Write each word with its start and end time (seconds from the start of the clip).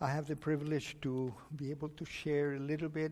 I 0.00 0.06
have 0.10 0.28
the 0.28 0.36
privilege 0.36 0.96
to 1.02 1.34
be 1.56 1.72
able 1.72 1.88
to 1.88 2.04
share 2.04 2.54
a 2.54 2.60
little 2.60 2.88
bit 2.88 3.10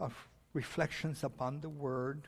of 0.00 0.12
reflections 0.52 1.22
upon 1.22 1.60
the 1.60 1.68
Word. 1.68 2.26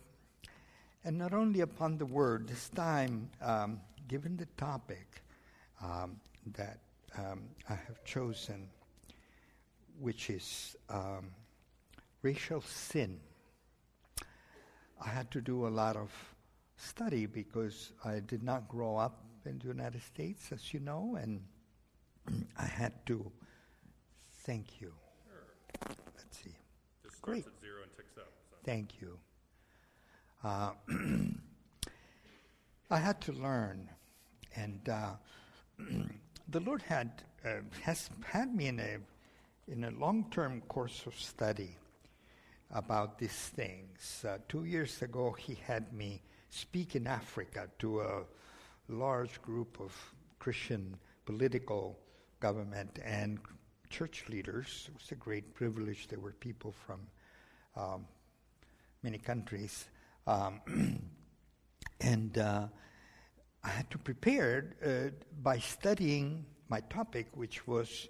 And 1.05 1.19
not 1.19 1.35
only 1.35 1.61
upon 1.61 1.99
the 1.99 2.07
Word, 2.07 2.47
this 2.47 2.69
time, 2.69 3.29
um, 3.43 3.81
given 4.07 4.37
the 4.37 4.47
topic 4.57 5.23
um, 5.83 6.21
that 6.55 6.79
um, 7.19 7.43
I 7.69 7.75
have 7.75 8.05
chosen, 8.05 8.69
which 9.99 10.31
is 10.31 10.77
um, 10.89 11.31
racial 12.23 12.61
sin. 12.61 13.19
I 15.05 15.09
had 15.09 15.33
to 15.33 15.41
do 15.41 15.67
a 15.67 15.69
lot 15.69 15.97
of 15.97 16.13
study 16.77 17.27
because 17.27 17.91
I 18.05 18.21
did 18.21 18.45
not 18.45 18.69
grow 18.69 18.97
up 18.97 19.25
in 19.45 19.59
the 19.59 19.67
United 19.67 20.03
States, 20.03 20.53
as 20.53 20.73
you 20.73 20.79
know, 20.79 21.19
and 21.21 21.43
I 22.57 22.67
had 22.67 23.05
to. 23.07 23.33
Thank 24.45 24.81
you. 24.81 24.93
Sure. 25.27 25.97
Let's 26.17 26.37
see. 26.37 26.55
Just 27.03 27.17
starts 27.17 27.23
Great. 27.23 27.47
at 27.47 27.61
zero 27.61 27.83
and 27.83 27.93
ticks 27.97 28.19
up. 28.19 28.31
So. 28.51 28.57
Thank 28.65 29.01
you. 29.01 29.19
Uh, 30.45 30.73
I 32.91 32.99
had 32.99 33.21
to 33.23 33.33
learn, 33.33 33.89
and 34.55 34.87
uh, 34.89 35.13
the 36.49 36.61
Lord 36.61 36.83
had 36.83 37.23
uh, 37.45 37.61
has 37.83 38.11
had 38.27 38.55
me 38.55 38.67
in 38.67 38.81
a 38.81 38.99
in 39.67 39.85
a 39.85 39.91
long 39.93 40.27
term 40.31 40.61
course 40.69 41.05
of 41.07 41.15
study 41.19 41.77
about 42.71 43.19
these 43.19 43.51
things. 43.57 44.25
Uh, 44.29 44.37
two 44.47 44.65
years 44.65 45.01
ago, 45.01 45.33
He 45.33 45.55
had 45.55 45.91
me 45.95 46.21
speak 46.51 46.95
in 46.97 47.07
Africa 47.07 47.69
to 47.79 48.01
a 48.03 48.23
large 48.89 49.41
group 49.41 49.81
of 49.81 49.93
Christian 50.39 50.97
political 51.25 51.99
government 52.41 52.99
and 53.03 53.39
church 53.95 54.25
leaders. 54.29 54.89
It 54.89 54.95
was 54.95 55.13
a 55.13 55.15
great 55.15 55.55
privilege. 55.55 56.09
There 56.09 56.19
were 56.19 56.33
people 56.33 56.75
from 56.85 57.01
um, 57.77 58.07
many 59.05 59.19
countries. 59.19 59.85
Um, 60.27 60.61
and 62.01 62.37
uh, 62.37 62.67
I 63.63 63.69
had 63.69 63.89
to 63.91 63.99
prepare 63.99 64.75
uh, 64.85 65.11
by 65.45 65.61
studying 65.61 66.45
my 66.69 66.81
topic, 66.81 67.29
which 67.35 67.69
was 67.69 68.09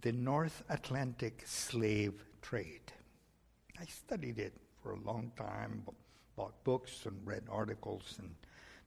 the 0.00 0.10
North 0.10 0.64
Atlantic 0.68 1.44
slave 1.46 2.24
trade. 2.42 2.90
I 3.80 3.84
studied 3.84 4.40
it 4.40 4.54
for 4.82 4.94
a 4.94 5.00
long 5.00 5.30
time, 5.36 5.84
bought 6.34 6.64
books 6.64 7.06
and 7.06 7.24
read 7.24 7.44
articles 7.48 8.16
and 8.18 8.34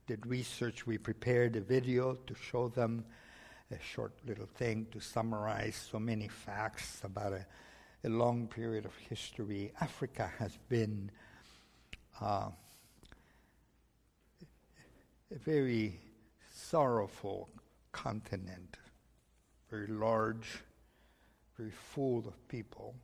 did 0.08 0.26
research. 0.26 0.86
We 0.86 0.98
prepared 0.98 1.56
a 1.56 1.62
video 1.62 2.16
to 2.16 2.36
show 2.36 2.68
them 2.68 3.06
a 3.72 3.80
short 3.80 4.14
little 4.26 4.46
thing 4.46 4.88
to 4.92 5.00
summarize 5.00 5.76
so 5.92 6.00
many 6.00 6.28
facts 6.28 7.02
about 7.04 7.34
a, 7.34 7.46
a 8.04 8.10
long 8.10 8.48
period 8.48 8.86
of 8.86 8.96
history. 9.10 9.72
Africa 9.82 10.32
has 10.40 10.58
been 10.70 11.12
uh, 12.22 12.50
a 15.34 15.38
very 15.40 16.00
sorrowful 16.54 17.50
continent, 17.92 18.78
very 19.70 19.88
large, 19.88 20.60
very 21.58 21.72
full 21.72 22.20
of 22.28 22.48
people. 22.48 22.96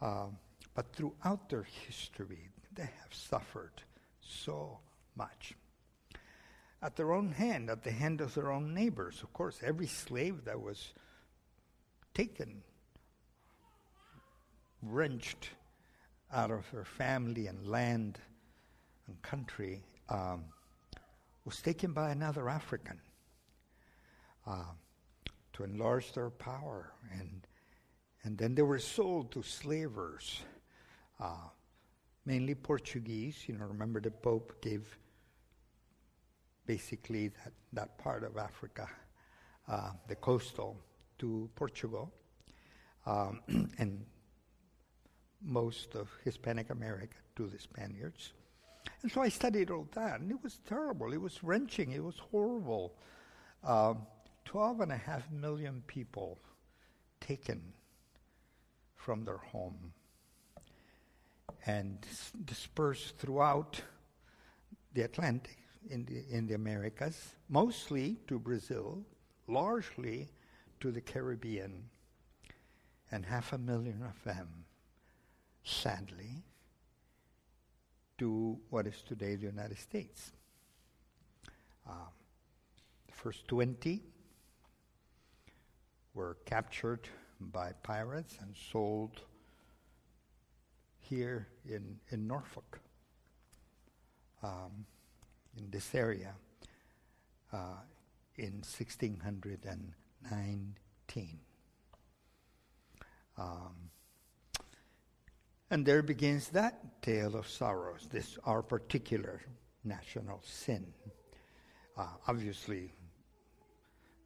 Um, 0.00 0.36
but 0.74 0.92
throughout 0.92 1.48
their 1.48 1.66
history, 1.86 2.48
they 2.74 2.82
have 2.82 3.12
suffered 3.12 3.82
so 4.20 4.78
much. 5.16 5.54
At 6.82 6.96
their 6.96 7.12
own 7.12 7.32
hand, 7.32 7.68
at 7.68 7.82
the 7.82 7.90
hand 7.90 8.20
of 8.20 8.34
their 8.34 8.50
own 8.50 8.72
neighbors. 8.72 9.22
Of 9.22 9.32
course, 9.32 9.58
every 9.62 9.86
slave 9.86 10.44
that 10.46 10.60
was 10.60 10.92
taken, 12.14 12.62
wrenched 14.82 15.50
out 16.32 16.50
of 16.50 16.64
their 16.72 16.84
family 16.84 17.48
and 17.48 17.66
land 17.66 18.18
and 19.06 19.20
country, 19.20 19.82
um, 20.08 20.44
was 21.44 21.60
taken 21.60 21.92
by 21.92 22.10
another 22.10 22.48
African 22.48 22.98
uh, 24.46 24.72
to 25.52 25.64
enlarge 25.64 26.12
their 26.12 26.30
power. 26.30 26.92
And, 27.18 27.46
and 28.24 28.38
then 28.38 28.54
they 28.54 28.62
were 28.62 28.78
sold 28.78 29.32
to 29.32 29.42
slavers, 29.42 30.40
uh, 31.18 31.48
mainly 32.24 32.54
Portuguese. 32.54 33.44
You 33.46 33.58
know, 33.58 33.66
remember 33.66 34.00
the 34.00 34.10
Pope 34.10 34.62
gave 34.62 34.96
basically 36.74 37.26
that, 37.28 37.52
that 37.72 37.98
part 37.98 38.22
of 38.22 38.36
Africa, 38.36 38.88
uh, 39.68 39.90
the 40.06 40.14
coastal, 40.14 40.76
to 41.18 41.50
Portugal. 41.56 42.12
Um, 43.06 43.40
and 43.78 44.04
most 45.42 45.96
of 45.96 46.08
Hispanic 46.24 46.70
America 46.70 47.16
to 47.34 47.48
the 47.48 47.58
Spaniards. 47.58 48.34
And 49.02 49.10
so 49.10 49.20
I 49.20 49.30
studied 49.30 49.68
all 49.72 49.88
that, 49.94 50.20
and 50.20 50.30
it 50.30 50.40
was 50.44 50.60
terrible. 50.68 51.12
It 51.12 51.20
was 51.20 51.42
wrenching. 51.42 51.90
It 51.90 52.04
was 52.04 52.18
horrible. 52.30 52.94
Um, 53.64 54.06
12 54.44 54.80
and 54.82 54.92
a 54.92 54.96
half 54.96 55.28
million 55.32 55.82
people 55.88 56.38
taken 57.20 57.60
from 58.94 59.24
their 59.24 59.42
home 59.54 59.92
and 61.66 61.98
s- 62.08 62.32
dispersed 62.44 63.18
throughout 63.18 63.80
the 64.94 65.02
Atlantic, 65.02 65.59
in 65.88 66.04
the, 66.04 66.24
in 66.34 66.46
the 66.46 66.54
Americas, 66.54 67.34
mostly 67.48 68.18
to 68.26 68.38
Brazil, 68.38 69.02
largely 69.46 70.28
to 70.80 70.90
the 70.90 71.00
Caribbean, 71.00 71.84
and 73.12 73.24
half 73.24 73.52
a 73.52 73.58
million 73.58 74.02
of 74.02 74.22
them, 74.24 74.48
sadly, 75.64 76.42
to 78.18 78.58
what 78.68 78.86
is 78.86 79.02
today 79.02 79.34
the 79.34 79.46
United 79.46 79.78
States. 79.78 80.32
Um, 81.88 81.96
the 83.06 83.14
first 83.14 83.48
20 83.48 84.02
were 86.14 86.36
captured 86.44 87.08
by 87.40 87.72
pirates 87.82 88.36
and 88.40 88.54
sold 88.70 89.22
here 90.98 91.48
in, 91.68 91.98
in 92.10 92.26
Norfolk, 92.26 92.78
um, 94.42 94.86
in 95.56 95.70
this 95.70 95.94
area, 95.94 96.34
uh, 97.52 97.76
in 98.36 98.62
1619. 98.62 101.40
Um, 103.38 103.90
and 105.70 105.86
there 105.86 106.02
begins 106.02 106.48
that 106.48 107.00
tale 107.02 107.36
of 107.36 107.48
sorrows, 107.48 108.08
this 108.10 108.36
our 108.44 108.62
particular 108.62 109.40
national 109.84 110.42
sin. 110.44 110.92
Uh, 111.96 112.08
obviously, 112.26 112.92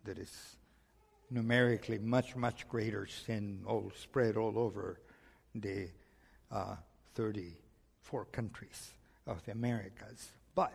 there 0.04 0.16
is 0.18 0.56
numerically 1.30 1.98
much, 1.98 2.36
much 2.36 2.68
greater 2.68 3.06
sin 3.06 3.62
all 3.66 3.90
spread 3.96 4.36
all 4.36 4.58
over 4.58 5.00
the 5.54 5.88
uh, 6.50 6.76
34 7.14 8.26
countries 8.26 8.92
of 9.26 9.42
the 9.44 9.52
Americas. 9.52 10.32
But 10.54 10.74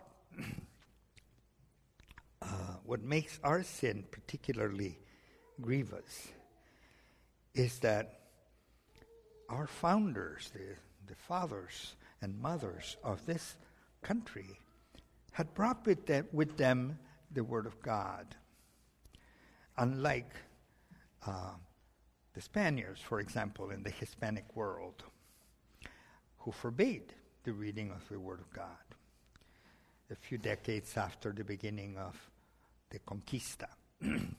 uh, 2.42 2.46
what 2.84 3.02
makes 3.02 3.38
our 3.44 3.62
sin 3.62 4.04
particularly 4.10 4.98
grievous 5.60 6.28
is 7.54 7.78
that 7.80 8.20
our 9.48 9.66
founders, 9.66 10.50
the, 10.54 10.76
the 11.06 11.14
fathers 11.14 11.94
and 12.22 12.40
mothers 12.40 12.96
of 13.02 13.24
this 13.26 13.56
country, 14.02 14.58
had 15.32 15.52
brought 15.54 15.84
with 15.86 16.06
them, 16.06 16.26
with 16.32 16.56
them 16.56 16.98
the 17.32 17.44
Word 17.44 17.66
of 17.66 17.80
God. 17.82 18.36
Unlike 19.76 20.34
uh, 21.26 21.52
the 22.34 22.40
Spaniards, 22.40 23.00
for 23.00 23.20
example, 23.20 23.70
in 23.70 23.82
the 23.82 23.90
Hispanic 23.90 24.44
world, 24.54 25.02
who 26.38 26.52
forbade 26.52 27.14
the 27.44 27.52
reading 27.52 27.90
of 27.90 28.08
the 28.08 28.18
Word 28.20 28.40
of 28.40 28.50
God 28.52 28.89
a 30.10 30.16
few 30.16 30.38
decades 30.38 30.96
after 30.96 31.32
the 31.32 31.44
beginning 31.44 31.96
of 31.96 32.16
the 32.90 32.98
Conquista. 33.00 33.68
and 34.00 34.34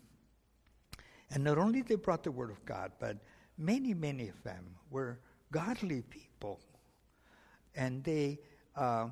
not 1.38 1.58
only 1.58 1.82
they 1.82 1.96
brought 1.96 2.24
the 2.24 2.32
Word 2.32 2.52
of 2.52 2.64
God, 2.66 2.92
but 3.00 3.18
many, 3.58 3.94
many 3.94 4.28
of 4.28 4.42
them 4.44 4.76
were 4.90 5.20
godly 5.52 6.02
people. 6.02 6.60
And 7.76 8.04
they 8.04 8.40
uh, 8.76 9.08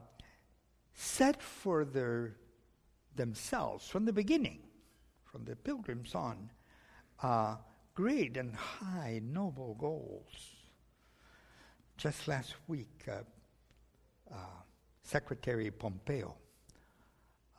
set 0.94 1.42
for 1.42 1.86
their, 1.86 2.36
themselves, 3.16 3.88
from 3.88 4.06
the 4.06 4.14
beginning, 4.14 4.60
from 5.24 5.46
the 5.46 5.56
pilgrims 5.56 6.14
on, 6.14 6.50
uh, 7.24 7.56
great 7.94 8.36
and 8.36 8.54
high, 8.56 9.22
noble 9.24 9.76
goals. 9.80 10.56
Just 11.98 12.28
last 12.28 12.56
week, 12.68 13.08
uh, 13.08 13.22
uh, 14.34 14.36
Secretary 15.04 15.72
Pompeo 15.72 16.36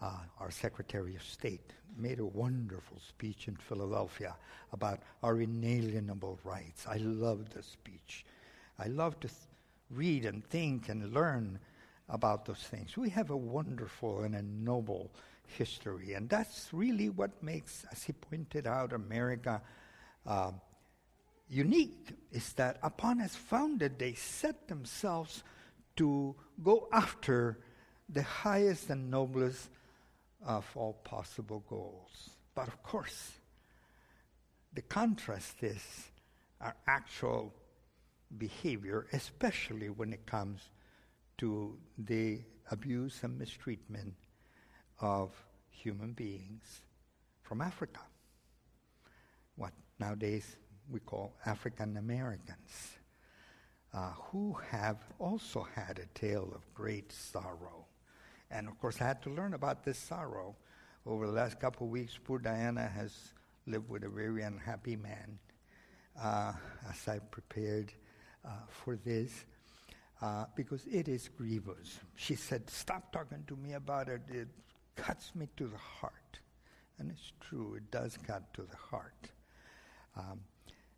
uh, 0.01 0.13
our 0.39 0.51
Secretary 0.51 1.15
of 1.17 1.23
State, 1.23 1.73
made 1.97 2.21
a 2.21 2.25
wonderful 2.25 2.99
speech 3.09 3.49
in 3.49 3.57
Philadelphia 3.57 4.35
about 4.73 5.01
our 5.23 5.41
inalienable 5.41 6.39
rights. 6.45 6.87
I 6.89 6.97
loved 6.97 7.53
the 7.53 7.63
speech. 7.63 8.25
I 8.79 8.87
love 8.87 9.19
to 9.21 9.29
th- 9.29 9.39
read 9.91 10.25
and 10.25 10.45
think 10.45 10.89
and 10.89 11.13
learn 11.13 11.59
about 12.09 12.45
those 12.45 12.59
things. 12.59 12.97
We 12.97 13.11
have 13.11 13.31
a 13.31 13.37
wonderful 13.37 14.23
and 14.23 14.35
a 14.35 14.43
noble 14.43 15.11
history, 15.47 16.15
and 16.15 16.29
that's 16.29 16.69
really 16.73 17.09
what 17.09 17.43
makes, 17.43 17.85
as 17.91 18.05
he 18.05 18.13
pointed 18.13 18.67
out, 18.67 18.93
America 18.93 19.61
uh, 20.27 20.53
unique. 21.49 22.09
Is 22.33 22.53
that 22.55 22.79
upon 22.83 23.21
its 23.21 23.37
founded, 23.37 23.99
they 23.99 24.15
set 24.15 24.69
themselves 24.69 25.43
to 25.97 26.35
go 26.63 26.89
after 26.93 27.59
the 28.09 28.23
highest 28.23 28.91
and 28.91 29.11
noblest 29.11 29.69
of 30.47 30.67
all 30.75 30.95
possible 31.05 31.65
goals. 31.69 32.31
But 32.55 32.69
of 32.69 32.83
course, 32.83 33.33
the 34.73 34.83
contrast 34.83 35.63
is 35.63 35.83
our 36.61 36.77
actual 36.87 37.53
behavior, 38.39 39.07
especially 39.13 39.89
when 39.89 40.13
it 40.13 40.27
comes 40.27 40.61
to 41.39 41.77
the 41.99 42.41
abuse 42.71 43.21
and 43.23 43.39
mistreatment 43.39 44.15
of 45.01 45.33
human 45.71 46.13
beings 46.13 46.83
from 47.43 47.61
Africa. 47.61 48.01
What 49.57 49.73
nowadays 49.99 50.57
we 50.91 51.01
call 51.01 51.35
African 51.47 51.97
Americans, 51.97 52.99
uh, 53.95 54.11
who 54.31 54.57
have 54.71 54.99
also 55.19 55.67
had 55.75 55.99
a 55.99 56.19
tale 56.19 56.53
of 56.55 56.75
great 56.75 57.13
sorrow. 57.13 57.87
And 58.51 58.69
of 58.69 58.79
course, 58.79 59.01
I 59.01 59.05
had 59.05 59.23
to 59.23 59.31
learn 59.31 59.55
about 59.55 59.85
this 59.85 59.99
sorrow. 59.99 60.57
Over 61.07 61.27
the 61.27 61.33
last 61.33 61.61
couple 61.61 61.87
of 61.87 61.91
weeks, 61.93 62.19
poor 62.23 62.39
Diana 62.39 62.87
has 62.87 63.33
lived 63.67 63.89
with 63.89 64.05
a 64.05 64.09
very 64.09 64.43
unhappy 64.43 64.97
man 64.97 65.39
uh, 66.21 66.53
as 66.89 67.09
I 67.09 67.19
prepared 67.19 67.93
uh, 68.45 68.51
for 68.69 68.97
this. 68.97 69.45
Uh, 70.21 70.45
because 70.55 70.85
it 70.87 71.09
is 71.09 71.29
grievous. 71.29 71.99
She 72.15 72.35
said, 72.35 72.69
Stop 72.69 73.11
talking 73.11 73.43
to 73.47 73.57
me 73.57 73.73
about 73.73 74.11
it. 74.11 74.21
It 74.29 74.49
cuts 74.95 75.35
me 75.35 75.49
to 75.57 75.67
the 75.67 75.79
heart. 75.79 76.41
And 76.99 77.11
it's 77.11 77.33
true, 77.41 77.75
it 77.77 77.91
does 77.91 78.19
cut 78.27 78.53
to 78.55 78.63
the 78.63 78.77
heart. 78.77 79.31
Um, 80.17 80.41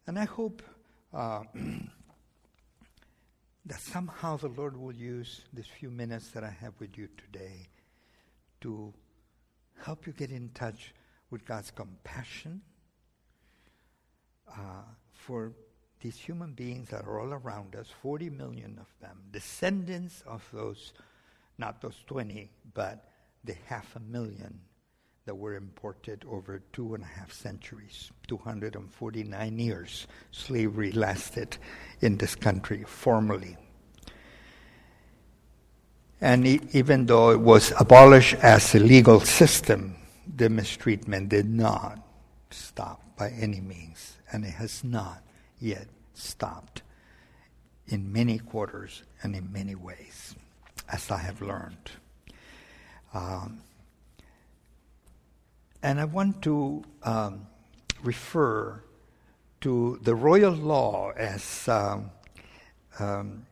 and 0.09 0.19
I 0.19 0.25
hope 0.25 0.63
uh, 1.15 1.45
that 3.67 3.81
somehow 3.81 4.37
the 4.37 4.49
Lord 4.49 4.77
will 4.77 4.95
use 4.95 5.43
these 5.53 5.67
few 5.67 5.91
minutes 5.91 6.31
that 6.31 6.43
I 6.43 6.51
have 6.51 6.75
with 6.81 6.99
you 6.99 7.09
today 7.17 7.69
to 8.63 8.93
help 9.85 10.07
you 10.07 10.13
get 10.13 10.31
in 10.31 10.51
touch 10.55 10.95
with 11.31 11.45
God's 11.45 11.71
compassion 11.71 12.63
uh, 14.49 14.83
for 15.15 15.53
these 16.01 16.17
human 16.17 16.53
beings 16.53 16.89
that 16.91 17.05
are 17.05 17.21
all 17.21 17.33
around 17.33 17.77
us, 17.77 17.89
40 18.03 18.31
million 18.31 18.79
of 18.81 18.89
them, 19.01 19.19
descendants 19.31 20.23
of 20.27 20.47
those, 20.53 20.93
not 21.59 21.81
those 21.81 21.97
20, 22.07 22.51
but 22.75 23.09
the 23.45 23.55
half 23.67 23.95
a 23.97 24.01
million 24.01 24.61
that 25.25 25.35
were 25.35 25.55
imported 25.55 26.25
over 26.29 26.63
two 26.73 26.95
and 26.95 27.05
a 27.05 27.07
half 27.07 27.33
centuries, 27.33 28.11
249 28.27 29.59
years 29.59 30.07
slavery 30.33 30.91
lasted 30.93 31.57
in 32.01 32.19
this 32.19 32.35
country 32.35 32.85
formally. 32.87 33.57
And 36.21 36.47
even 36.75 37.07
though 37.07 37.31
it 37.31 37.41
was 37.41 37.73
abolished 37.79 38.35
as 38.35 38.75
a 38.75 38.79
legal 38.79 39.21
system, 39.21 39.97
the 40.37 40.49
mistreatment 40.49 41.29
did 41.29 41.49
not 41.49 41.99
stop 42.51 43.03
by 43.17 43.31
any 43.31 43.61
means, 43.61 44.19
and 44.33 44.45
it 44.45 44.55
has 44.55 44.85
not 44.85 45.23
yet 45.59 45.89
stopped 46.15 46.83
in 47.87 48.13
many 48.13 48.39
quarters 48.39 49.03
and 49.23 49.35
in 49.35 49.53
many 49.53 49.75
ways, 49.75 50.35
as 50.89 51.11
I 51.11 51.19
have 51.19 51.43
learned. 51.43 51.91
Um, 53.15 53.61
and 55.83 56.01
I 56.01 56.05
want 56.05 56.43
to 56.43 56.83
um, 57.03 57.47
refer 58.03 58.83
to 59.63 59.99
the 60.03 60.15
royal 60.15 60.53
law 60.53 61.11
as 61.17 61.69
um, 61.69 62.11
um, 62.99 63.47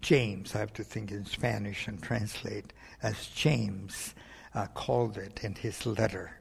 James, 0.00 0.54
I 0.54 0.58
have 0.58 0.72
to 0.74 0.84
think 0.84 1.10
in 1.10 1.24
Spanish 1.26 1.88
and 1.88 2.02
translate, 2.02 2.72
as 3.02 3.26
James 3.28 4.14
uh, 4.54 4.66
called 4.74 5.18
it 5.18 5.40
in 5.42 5.54
his 5.54 5.84
letter. 5.84 6.38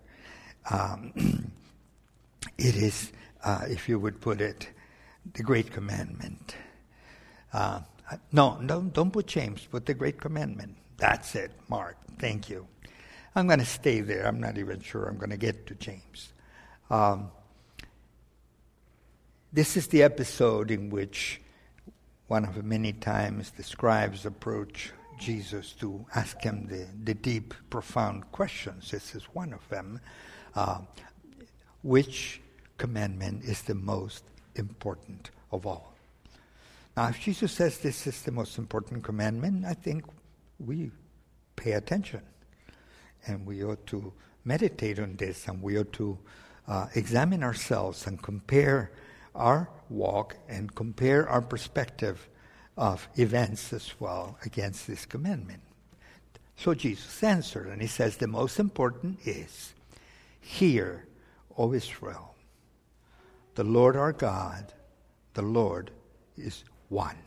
Um, 0.70 1.12
it 2.58 2.76
is, 2.76 3.12
uh, 3.44 3.62
if 3.68 3.90
you 3.90 4.00
would 4.00 4.22
put 4.22 4.42
it, 4.42 4.70
the 5.34 5.44
Great 5.44 5.72
Commandment. 5.72 6.56
Uh, 7.52 7.82
no, 8.32 8.58
no, 8.58 8.82
don't 8.82 9.12
put 9.12 9.28
James, 9.28 9.66
put 9.70 9.86
the 9.86 9.94
Great 9.94 10.20
Commandment. 10.22 10.76
That's 10.98 11.36
it, 11.36 11.52
Mark. 11.68 11.98
Thank 12.20 12.50
you. 12.50 12.68
I'm 13.38 13.46
going 13.46 13.60
to 13.60 13.66
stay 13.66 14.02
there. 14.02 14.26
I'm 14.26 14.40
not 14.40 14.58
even 14.58 14.80
sure 14.82 15.06
I'm 15.06 15.18
going 15.18 15.30
to 15.30 15.38
get 15.38 15.68
to 15.68 15.76
James. 15.76 16.34
Um, 16.90 17.30
this 19.54 19.78
is 19.78 19.90
the 19.90 20.02
episode 20.02 20.72
in 20.72 20.90
which 20.90 21.40
one 22.30 22.46
of 22.46 22.56
the 22.56 22.64
many 22.64 22.94
times 22.94 23.52
the 23.52 23.62
scribes 23.62 24.26
approach 24.26 24.92
Jesus 25.20 25.74
to 25.74 26.04
ask 26.16 26.42
him 26.42 26.66
the, 26.66 26.88
the 27.04 27.14
deep, 27.14 27.54
profound 27.70 28.32
questions. 28.32 28.90
This 28.90 29.14
is 29.14 29.26
one 29.26 29.54
of 29.54 29.70
them. 29.70 30.00
Uh, 30.56 30.80
which 31.84 32.42
commandment 32.80 33.44
is 33.44 33.62
the 33.62 33.76
most 33.76 34.24
important 34.56 35.30
of 35.52 35.68
all? 35.68 35.94
Now, 36.96 37.10
if 37.10 37.20
Jesus 37.20 37.52
says 37.52 37.78
this 37.78 38.08
is 38.08 38.20
the 38.24 38.32
most 38.32 38.58
important 38.58 39.04
commandment, 39.04 39.64
I 39.64 39.76
think 39.76 40.06
we 40.58 40.90
pay 41.56 41.74
attention 41.74 42.24
and 43.28 43.46
we 43.46 43.64
ought 43.64 43.86
to 43.88 44.14
meditate 44.46 45.00
on 45.00 45.16
this 45.18 45.48
and 45.48 45.62
we 45.62 45.78
ought 45.78 45.92
to 45.94 46.18
uh, 46.68 46.88
examine 46.96 47.44
ourselves 47.44 48.08
and 48.08 48.22
compare 48.22 48.92
our 49.36 49.70
walk 49.90 50.36
and 50.50 50.74
compare 50.76 51.28
our 51.30 51.42
perspective 51.42 52.28
of 52.78 53.08
events 53.16 53.74
as 53.74 53.94
well 54.00 54.38
against 54.46 54.88
this 54.88 55.06
commandment. 55.06 55.62
So 56.56 56.74
Jesus 56.74 57.24
answered, 57.24 57.68
and 57.68 57.82
he 57.82 57.88
says, 57.88 58.18
The 58.18 58.28
most 58.28 58.60
important 58.60 59.20
is, 59.26 59.74
Hear, 60.40 61.06
O 61.58 61.74
Israel, 61.74 62.36
the 63.56 63.64
Lord 63.64 63.96
our 63.96 64.14
God, 64.14 64.74
the 65.34 65.42
Lord 65.42 65.92
is 66.38 66.64
one. 66.90 67.18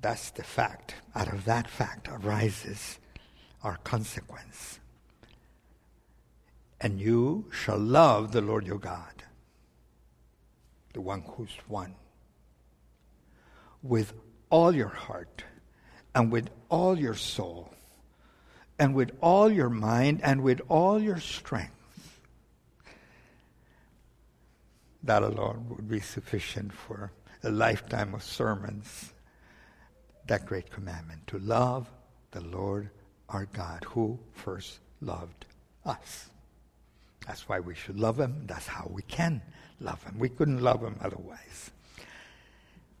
That's 0.00 0.30
the 0.30 0.44
fact. 0.44 0.94
Out 1.14 1.32
of 1.32 1.44
that 1.46 1.68
fact 1.68 2.08
arises 2.08 2.98
our 3.66 3.78
consequence. 3.78 4.78
And 6.80 7.00
you 7.00 7.46
shall 7.50 7.78
love 7.78 8.30
the 8.30 8.40
Lord 8.40 8.64
your 8.64 8.78
God, 8.78 9.24
the 10.92 11.00
one 11.00 11.22
who's 11.22 11.50
one, 11.66 11.96
with 13.82 14.12
all 14.50 14.72
your 14.72 14.88
heart 14.88 15.42
and 16.14 16.30
with 16.30 16.48
all 16.68 16.96
your 16.96 17.16
soul 17.16 17.74
and 18.78 18.94
with 18.94 19.10
all 19.20 19.50
your 19.50 19.70
mind 19.70 20.20
and 20.22 20.42
with 20.42 20.60
all 20.68 21.02
your 21.02 21.18
strength. 21.18 21.72
That 25.02 25.24
alone 25.24 25.66
would 25.70 25.88
be 25.88 25.98
sufficient 25.98 26.72
for 26.72 27.10
a 27.42 27.50
lifetime 27.50 28.14
of 28.14 28.22
sermons. 28.22 29.12
That 30.28 30.46
great 30.46 30.70
commandment 30.70 31.26
to 31.28 31.40
love 31.40 31.90
the 32.30 32.42
Lord 32.42 32.90
our 33.28 33.46
God 33.46 33.84
who 33.84 34.18
first 34.32 34.78
loved 35.00 35.46
us. 35.84 36.30
That's 37.26 37.48
why 37.48 37.60
we 37.60 37.74
should 37.74 37.98
love 37.98 38.20
him. 38.20 38.44
That's 38.46 38.66
how 38.66 38.88
we 38.92 39.02
can 39.02 39.42
love 39.80 40.02
him. 40.04 40.18
We 40.18 40.28
couldn't 40.28 40.60
love 40.60 40.80
him 40.82 40.96
otherwise. 41.00 41.70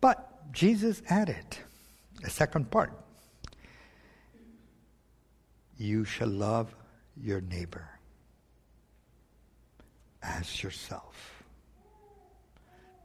But 0.00 0.52
Jesus 0.52 1.02
added 1.08 1.58
a 2.24 2.30
second 2.30 2.70
part 2.70 2.92
You 5.78 6.04
shall 6.04 6.28
love 6.28 6.74
your 7.20 7.42
neighbor 7.42 7.86
as 10.22 10.62
yourself. 10.62 11.44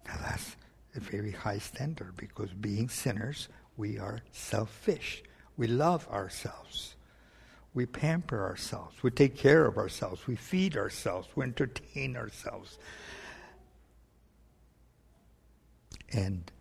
Now 0.06 0.16
that's 0.22 0.56
a 0.96 1.00
very 1.00 1.32
high 1.32 1.60
standard 1.60 2.16
because 2.18 2.52
being 2.54 2.90
sinners, 2.90 3.50
we 3.78 3.98
are 4.00 4.22
selfish. 4.32 5.24
We 5.58 5.68
love 5.68 6.08
ourselves. 6.10 6.96
We 7.74 7.86
pamper 7.86 8.44
ourselves. 8.44 9.02
We 9.02 9.12
take 9.12 9.38
care 9.38 9.66
of 9.66 9.78
ourselves. 9.78 10.28
We 10.28 10.36
feed 10.36 10.76
ourselves. 10.76 11.28
We 11.36 11.44
entertain 11.46 12.18
ourselves. 12.18 12.78
And 16.12 16.52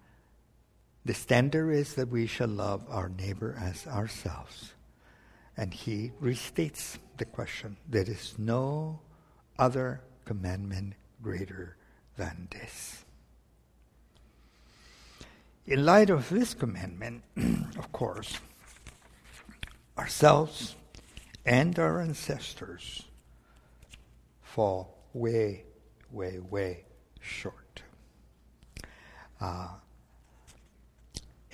The 1.04 1.14
standard 1.14 1.72
is 1.72 1.94
that 1.94 2.08
we 2.08 2.26
shall 2.26 2.48
love 2.48 2.84
our 2.88 3.08
neighbor 3.08 3.56
as 3.60 3.86
ourselves. 3.86 4.74
And 5.56 5.72
he 5.72 6.12
restates 6.22 6.98
the 7.16 7.24
question 7.24 7.76
there 7.88 8.02
is 8.08 8.34
no 8.38 9.00
other 9.58 10.02
commandment 10.24 10.94
greater 11.22 11.76
than 12.16 12.48
this. 12.50 13.04
In 15.66 15.84
light 15.84 16.10
of 16.10 16.28
this 16.28 16.54
commandment, 16.54 17.22
of 17.78 17.92
course, 17.92 18.38
ourselves 19.98 20.76
and 21.44 21.78
our 21.78 22.00
ancestors 22.00 23.04
fall 24.42 24.98
way, 25.14 25.64
way, 26.10 26.38
way 26.38 26.84
short. 27.20 27.82
Uh, 29.40 29.68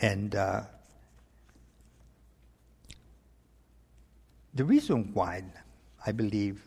and 0.01 0.35
uh, 0.35 0.63
the 4.55 4.65
reason 4.65 5.11
why 5.15 5.45
I 6.05 6.13
believe, 6.13 6.63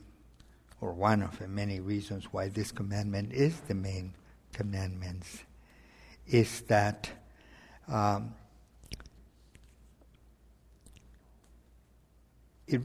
or 0.82 0.94
one 0.94 1.22
of 1.22 1.38
the 1.40 1.48
many 1.48 1.80
reasons 1.80 2.26
why 2.32 2.50
this 2.50 2.72
commandment 2.72 3.34
is 3.34 3.60
the 3.62 3.76
main 3.76 4.14
commandments, 4.54 5.44
is 6.28 6.62
that 6.62 7.10
um, 7.88 8.34
it 12.68 12.82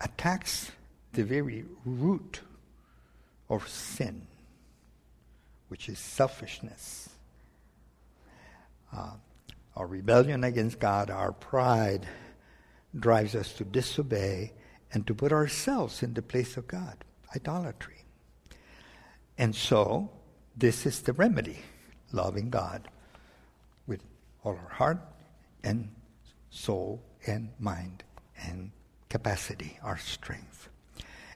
attacks 0.00 0.70
the 1.12 1.24
very 1.24 1.64
root 1.84 2.40
of 3.48 3.68
sin, 3.68 4.26
which 5.68 5.88
is 5.88 5.98
selfishness. 5.98 7.08
Uh, 8.94 9.12
our 9.76 9.86
rebellion 9.86 10.44
against 10.44 10.78
God, 10.78 11.10
our 11.10 11.32
pride, 11.32 12.06
drives 12.98 13.34
us 13.34 13.52
to 13.54 13.64
disobey 13.64 14.52
and 14.92 15.06
to 15.06 15.14
put 15.14 15.32
ourselves 15.32 16.02
in 16.02 16.14
the 16.14 16.22
place 16.22 16.56
of 16.56 16.66
God, 16.66 17.04
idolatry. 17.34 18.04
And 19.36 19.54
so, 19.54 20.10
this 20.56 20.86
is 20.86 21.02
the 21.02 21.12
remedy 21.12 21.58
loving 22.12 22.50
God 22.50 22.88
with 23.86 24.00
all 24.42 24.52
our 24.52 24.70
heart 24.70 24.98
and 25.62 25.90
soul 26.50 27.02
and 27.26 27.50
mind 27.60 28.02
and 28.42 28.70
capacity, 29.08 29.78
our 29.82 29.98
strength. 29.98 30.68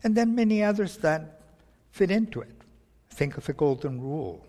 And 0.04 0.14
then 0.14 0.34
many 0.34 0.62
others 0.62 0.96
that 0.98 1.40
fit 1.90 2.10
into 2.10 2.40
it. 2.40 2.54
Think 3.10 3.36
of 3.36 3.46
the 3.46 3.52
golden 3.52 4.00
rule 4.00 4.46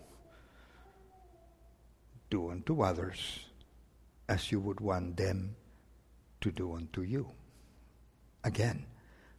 do 2.30 2.50
unto 2.50 2.82
others 2.82 3.46
as 4.28 4.50
you 4.50 4.58
would 4.58 4.80
want 4.80 5.16
them 5.16 5.54
to 6.40 6.50
do 6.50 6.74
unto 6.74 7.02
you. 7.02 7.28
Again, 8.42 8.84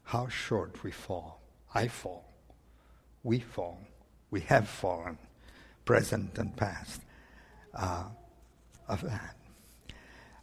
how 0.04 0.28
short 0.28 0.84
we 0.84 0.92
fall. 0.92 1.42
I 1.74 1.88
fall. 1.88 2.24
We 3.24 3.40
fall. 3.40 3.80
We 4.32 4.42
have 4.42 4.68
fallen, 4.68 5.18
present 5.84 6.38
and 6.38 6.56
past, 6.56 7.02
uh, 7.74 8.06
of 8.88 9.02
that. 9.02 9.36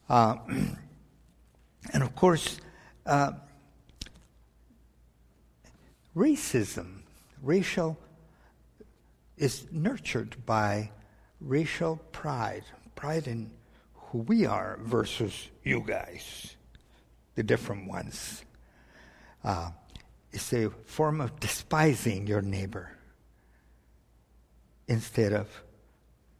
Uh, 0.08 0.36
and 1.92 2.02
of 2.02 2.14
course, 2.14 2.58
uh, 3.06 3.32
racism, 6.16 7.00
racial, 7.42 7.98
is 9.36 9.66
nurtured 9.72 10.36
by 10.46 10.90
racial 11.40 11.96
pride, 12.12 12.64
pride 12.94 13.26
in 13.26 13.50
who 13.94 14.18
we 14.18 14.46
are 14.46 14.78
versus 14.82 15.48
you 15.64 15.82
guys, 15.86 16.54
the 17.34 17.42
different 17.42 17.88
ones. 17.88 18.44
Uh, 19.42 19.70
it's 20.32 20.52
a 20.52 20.70
form 20.86 21.20
of 21.20 21.40
despising 21.40 22.26
your 22.26 22.42
neighbor 22.42 22.96
instead 24.86 25.32
of 25.32 25.48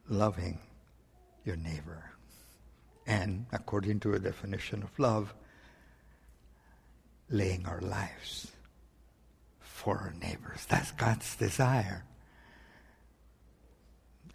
loving 0.07 0.59
your 1.45 1.55
neighbor. 1.55 2.11
And 3.05 3.45
according 3.51 3.99
to 4.01 4.13
a 4.13 4.19
definition 4.19 4.83
of 4.83 4.97
love, 4.97 5.33
laying 7.33 7.65
our 7.65 7.81
lives 7.81 8.51
for 9.59 9.97
our 9.97 10.13
neighbors. 10.21 10.65
That's 10.69 10.91
God's 10.91 11.35
desire. 11.35 12.05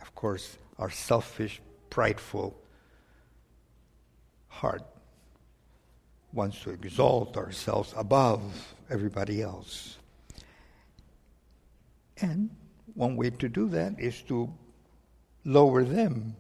Of 0.03 0.15
course, 0.15 0.59
our 0.79 0.91
selfish, 0.91 1.63
prideful 1.91 2.61
heart 4.49 4.83
wants 6.33 6.61
to 6.63 6.71
exalt 6.71 7.37
ourselves 7.37 7.95
above 7.97 8.43
everybody 8.91 9.43
else. 9.43 9.97
And 12.21 12.51
one 12.95 13.15
way 13.17 13.31
to 13.31 13.49
do 13.49 13.69
that 13.69 13.99
is 13.99 14.21
to 14.23 14.53
lower 15.45 15.85
them 15.85 16.35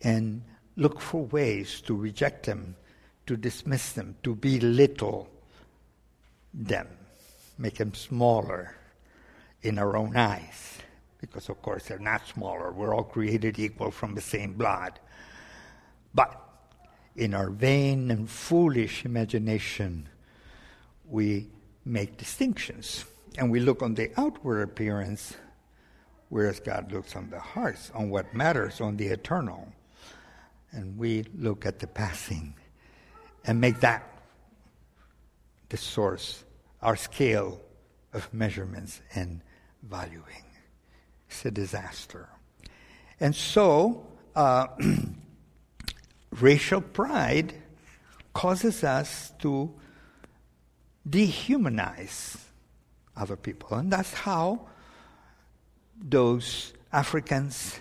and 0.00 0.42
look 0.76 0.98
for 0.98 1.26
ways 1.26 1.82
to 1.82 1.94
reject 1.94 2.46
them, 2.46 2.74
to 3.26 3.36
dismiss 3.36 3.92
them, 3.92 4.16
to 4.22 4.34
belittle 4.34 5.28
them, 6.54 6.88
make 7.58 7.76
them 7.76 7.94
smaller 7.94 8.74
in 9.62 9.78
our 9.78 9.96
own 9.96 10.16
eyes. 10.16 10.78
Because, 11.20 11.48
of 11.48 11.60
course, 11.62 11.86
they're 11.86 11.98
not 11.98 12.26
smaller. 12.26 12.72
We're 12.72 12.94
all 12.94 13.02
created 13.02 13.58
equal 13.58 13.90
from 13.90 14.14
the 14.14 14.20
same 14.20 14.52
blood. 14.52 15.00
But 16.14 16.40
in 17.16 17.34
our 17.34 17.50
vain 17.50 18.10
and 18.10 18.28
foolish 18.28 19.04
imagination, 19.04 20.08
we 21.08 21.48
make 21.84 22.16
distinctions. 22.16 23.04
And 23.38 23.50
we 23.50 23.60
look 23.60 23.82
on 23.82 23.94
the 23.94 24.10
outward 24.16 24.62
appearance, 24.62 25.34
whereas 26.28 26.60
God 26.60 26.92
looks 26.92 27.16
on 27.16 27.30
the 27.30 27.40
hearts, 27.40 27.90
on 27.94 28.10
what 28.10 28.34
matters, 28.34 28.80
on 28.80 28.96
the 28.96 29.06
eternal. 29.06 29.72
And 30.70 30.96
we 30.98 31.24
look 31.36 31.66
at 31.66 31.78
the 31.78 31.86
passing 31.86 32.54
and 33.46 33.60
make 33.60 33.80
that 33.80 34.02
the 35.68 35.76
source, 35.76 36.44
our 36.82 36.96
scale 36.96 37.60
of 38.12 38.32
measurements 38.32 39.00
and 39.14 39.40
valuing. 39.82 40.44
It's 41.28 41.44
a 41.44 41.50
disaster. 41.50 42.28
And 43.20 43.34
so, 43.34 44.06
uh, 44.34 44.66
racial 46.40 46.80
pride 46.80 47.54
causes 48.34 48.84
us 48.84 49.32
to 49.40 49.72
dehumanize 51.08 52.38
other 53.16 53.36
people. 53.36 53.76
And 53.76 53.90
that's 53.92 54.12
how 54.12 54.68
those 55.98 56.74
Africans, 56.92 57.80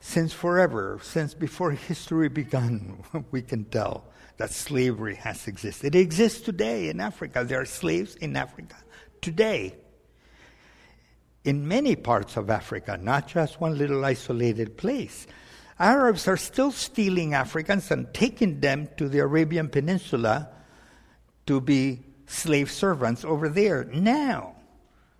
since 0.00 0.32
forever, 0.32 0.98
since 1.02 1.32
before 1.32 1.72
history 1.72 2.28
began, 2.28 3.02
we 3.30 3.42
can 3.42 3.64
tell 3.64 4.04
that 4.40 4.50
slavery 4.50 5.16
has 5.16 5.46
existed. 5.46 5.94
It 5.94 6.00
exists 6.00 6.40
today 6.40 6.88
in 6.88 6.98
Africa. 6.98 7.44
There 7.44 7.60
are 7.60 7.66
slaves 7.66 8.14
in 8.14 8.36
Africa 8.36 8.74
today. 9.20 9.74
In 11.44 11.68
many 11.68 11.94
parts 11.94 12.38
of 12.38 12.48
Africa, 12.48 12.98
not 12.98 13.28
just 13.28 13.60
one 13.60 13.76
little 13.76 14.02
isolated 14.02 14.78
place. 14.78 15.26
Arabs 15.78 16.26
are 16.26 16.38
still 16.38 16.72
stealing 16.72 17.34
Africans 17.34 17.90
and 17.90 18.12
taking 18.14 18.60
them 18.60 18.88
to 18.96 19.10
the 19.10 19.18
Arabian 19.18 19.68
Peninsula 19.68 20.48
to 21.46 21.60
be 21.60 22.00
slave 22.26 22.70
servants 22.70 23.26
over 23.26 23.46
there 23.46 23.84
now. 23.92 24.54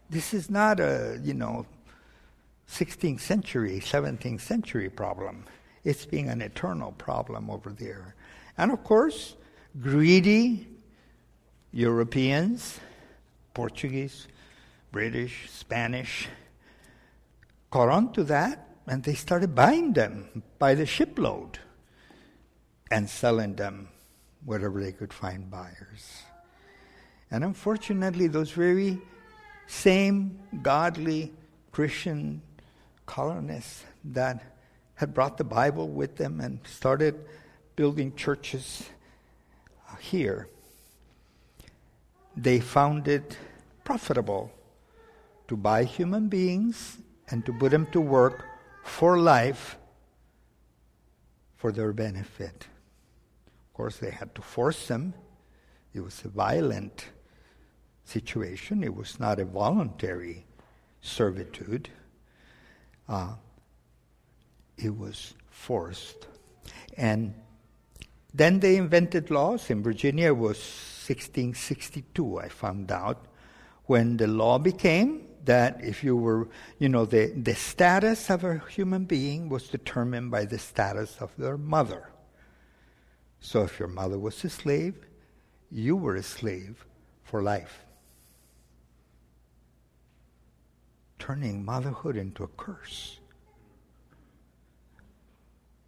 This 0.09 0.33
is 0.33 0.49
not 0.49 0.81
a, 0.81 1.21
you 1.23 1.35
know, 1.35 1.67
16th 2.71 3.21
century, 3.21 3.81
17th 3.81 4.41
century 4.41 4.89
problem. 4.89 5.45
It's 5.85 6.07
being 6.07 6.31
an 6.31 6.41
eternal 6.41 6.93
problem 6.93 7.51
over 7.51 7.69
there. 7.69 8.15
And 8.61 8.73
of 8.73 8.85
course, 8.85 9.37
greedy 9.81 10.69
Europeans, 11.73 12.79
Portuguese, 13.55 14.29
British, 14.93 15.49
Spanish, 15.51 16.29
caught 17.71 17.89
on 17.89 18.13
to 18.13 18.25
that 18.25 18.69
and 18.87 19.03
they 19.03 19.15
started 19.15 19.55
buying 19.55 19.95
them 19.95 20.43
by 20.59 20.75
the 20.75 20.85
shipload 20.85 21.59
and 22.91 23.09
selling 23.09 23.55
them 23.55 23.89
wherever 24.45 24.79
they 24.79 24.93
could 24.93 25.15
find 25.15 25.51
buyers. 25.51 26.23
And 27.31 27.43
unfortunately, 27.45 28.27
those 28.27 28.51
very 28.51 29.01
same 29.69 30.39
godly 30.61 31.33
Christian 31.73 32.43
colonists 33.07 33.85
that 34.05 34.59
had 34.97 35.15
brought 35.15 35.39
the 35.39 35.45
Bible 35.45 35.89
with 35.89 36.17
them 36.17 36.41
and 36.43 36.61
started 36.67 37.25
building 37.81 38.15
churches 38.15 38.91
here, 40.01 40.47
they 42.37 42.61
found 42.61 43.09
it 43.09 43.39
profitable 43.85 44.53
to 45.49 45.57
buy 45.57 45.85
human 45.85 46.29
beings 46.29 46.99
and 47.31 47.47
to 47.47 47.55
put 47.55 47.71
them 47.71 47.87
to 47.91 47.99
work 47.99 48.45
for 48.85 49.19
life 49.19 49.79
for 51.57 51.73
their 51.73 51.95
benefit. 51.95 52.67
Of 53.47 53.73
course, 53.73 53.97
they 53.97 54.11
had 54.11 54.35
to 54.35 54.43
force 54.43 54.87
them. 54.87 55.15
It 55.95 56.01
was 56.01 56.23
a 56.23 56.29
violent 56.29 57.07
situation, 58.05 58.85
it 58.85 58.95
was 58.95 59.19
not 59.19 59.41
a 59.41 59.47
voluntary 59.47 60.45
servitude. 61.01 61.89
Uh, 63.09 63.37
it 64.77 64.95
was 64.95 65.33
forced. 65.49 66.27
And 66.99 67.33
then 68.33 68.61
they 68.61 68.77
invented 68.77 69.31
laws. 69.31 69.71
In 69.71 69.83
Virginia, 69.83 70.29
it 70.29 70.37
was 70.37 70.59
1662, 70.59 72.39
I 72.39 72.49
found 72.49 72.93
out, 72.93 73.27
when 73.87 74.17
the 74.17 74.27
law 74.27 74.59
became 74.59 75.27
that 75.45 75.83
if 75.83 76.05
you 76.05 76.17
were, 76.17 76.49
you 76.79 76.89
know, 76.89 77.05
the, 77.05 77.33
the 77.37 77.55
status 77.55 78.31
of 78.31 78.45
a 78.45 78.63
human 78.69 79.05
being 79.05 79.49
was 79.49 79.69
determined 79.69 80.31
by 80.31 80.45
the 80.45 80.59
status 80.59 81.17
of 81.21 81.31
their 81.37 81.57
mother. 81.57 82.11
So 83.41 83.63
if 83.63 83.79
your 83.79 83.89
mother 83.89 84.19
was 84.19 84.45
a 84.45 84.51
slave, 84.51 84.95
you 85.71 85.97
were 85.97 86.17
a 86.17 86.23
slave 86.23 86.85
for 87.25 87.43
life. 87.43 87.85
Turning 91.19 91.65
motherhood 91.65 92.17
into 92.17 92.45
a 92.45 92.49
curse. 92.49 93.19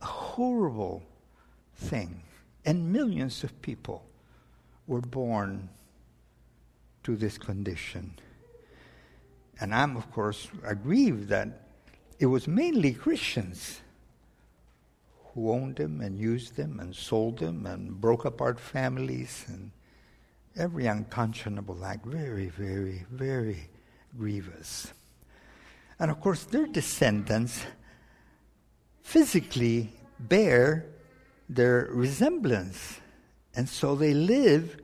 A 0.01 0.07
horrible 0.07 1.03
thing. 1.77 2.23
And 2.65 2.93
millions 2.93 3.43
of 3.45 3.61
people 3.63 4.05
were 4.87 5.01
born 5.01 5.69
to 7.05 7.17
this 7.17 7.39
condition. 7.39 8.15
And 9.61 9.75
I'm, 9.75 9.97
of 9.97 10.11
course, 10.13 10.49
aggrieved 10.65 11.29
that 11.29 11.69
it 12.19 12.27
was 12.27 12.47
mainly 12.47 12.93
Christians 12.95 13.81
who 15.35 15.51
owned 15.51 15.77
them 15.77 16.01
and 16.01 16.19
used 16.19 16.57
them 16.57 16.79
and 16.79 16.95
sold 16.95 17.39
them 17.39 17.67
and 17.67 18.01
broke 18.01 18.25
apart 18.25 18.61
families 18.61 19.45
and 19.49 19.71
every 20.57 20.87
unconscionable 20.87 21.85
act. 21.85 22.05
Very, 22.07 22.49
very, 22.49 23.05
very 23.11 23.69
grievous. 24.17 24.93
And 25.99 26.11
of 26.11 26.21
course, 26.21 26.45
their 26.45 26.67
descendants 26.67 27.65
physically 29.03 29.93
bear 30.19 30.87
their 31.49 31.89
resemblance. 31.91 33.01
And 33.55 33.69
so 33.69 33.95
they 33.95 34.15
live 34.15 34.79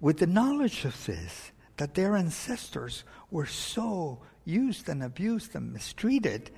with 0.00 0.18
the 0.18 0.26
knowledge 0.26 0.84
of 0.84 1.06
this, 1.06 1.52
that 1.76 1.94
their 1.94 2.16
ancestors 2.16 3.04
were 3.30 3.46
so 3.46 4.20
used 4.44 4.88
and 4.88 5.02
abused 5.02 5.54
and 5.54 5.72
mistreated, 5.72 6.50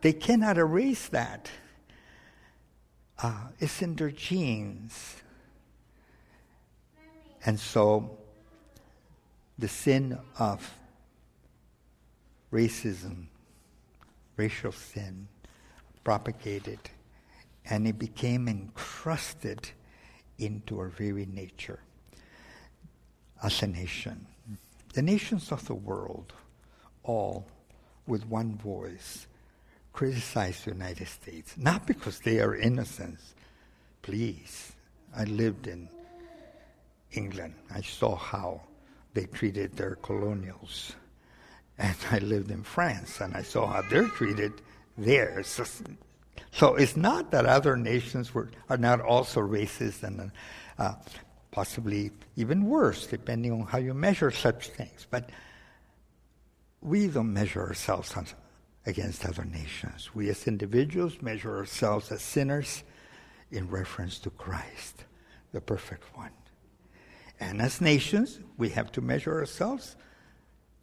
they 0.00 0.12
cannot 0.12 0.58
erase 0.58 1.08
that. 1.08 1.50
Uh, 3.22 3.46
it's 3.58 3.80
in 3.80 3.94
their 3.94 4.10
genes. 4.10 5.16
And 7.46 7.58
so 7.58 8.18
the 9.58 9.68
sin 9.68 10.18
of 10.38 10.74
racism, 12.52 13.26
racial 14.36 14.72
sin, 14.72 15.28
propagated, 16.02 16.78
and 17.68 17.86
it 17.86 17.98
became 17.98 18.48
encrusted 18.48 19.70
into 20.38 20.78
our 20.78 20.88
very 20.88 21.26
nature 21.26 21.80
as 23.42 23.62
a 23.62 23.66
nation. 23.66 24.26
The 24.92 25.02
nations 25.02 25.50
of 25.50 25.64
the 25.66 25.74
world, 25.74 26.32
all 27.02 27.46
with 28.06 28.26
one 28.26 28.56
voice, 28.56 29.26
criticize 29.92 30.64
the 30.64 30.72
United 30.72 31.08
States, 31.08 31.54
not 31.56 31.86
because 31.86 32.18
they 32.20 32.40
are 32.40 32.54
innocent. 32.54 33.18
Please, 34.02 34.72
I 35.16 35.24
lived 35.24 35.66
in 35.66 35.88
England. 37.12 37.54
I 37.72 37.80
saw 37.80 38.16
how 38.16 38.60
they 39.14 39.26
treated 39.26 39.76
their 39.76 39.96
colonials. 39.96 40.92
And 41.78 41.96
I 42.10 42.18
lived 42.18 42.50
in 42.50 42.62
France, 42.62 43.20
and 43.20 43.34
I 43.34 43.42
saw 43.42 43.66
how 43.66 43.82
they're 43.82 44.08
treated 44.08 44.52
there. 44.96 45.42
So, 46.52 46.76
it's 46.76 46.96
not 46.96 47.30
that 47.32 47.46
other 47.46 47.76
nations 47.76 48.34
were, 48.34 48.50
are 48.68 48.76
not 48.76 49.00
also 49.00 49.40
racist 49.40 50.02
and 50.02 50.30
uh, 50.78 50.94
possibly 51.50 52.10
even 52.36 52.66
worse, 52.66 53.06
depending 53.06 53.52
on 53.52 53.62
how 53.62 53.78
you 53.78 53.94
measure 53.94 54.30
such 54.30 54.68
things. 54.68 55.06
But 55.10 55.30
we 56.80 57.06
don't 57.08 57.32
measure 57.32 57.60
ourselves 57.62 58.14
against 58.86 59.24
other 59.24 59.44
nations. 59.44 60.14
We 60.14 60.28
as 60.28 60.46
individuals 60.46 61.22
measure 61.22 61.56
ourselves 61.56 62.12
as 62.12 62.22
sinners 62.22 62.82
in 63.50 63.68
reference 63.68 64.18
to 64.20 64.30
Christ, 64.30 65.04
the 65.52 65.60
perfect 65.60 66.04
one. 66.16 66.32
And 67.40 67.62
as 67.62 67.80
nations, 67.80 68.40
we 68.58 68.68
have 68.70 68.92
to 68.92 69.00
measure 69.00 69.38
ourselves 69.38 69.96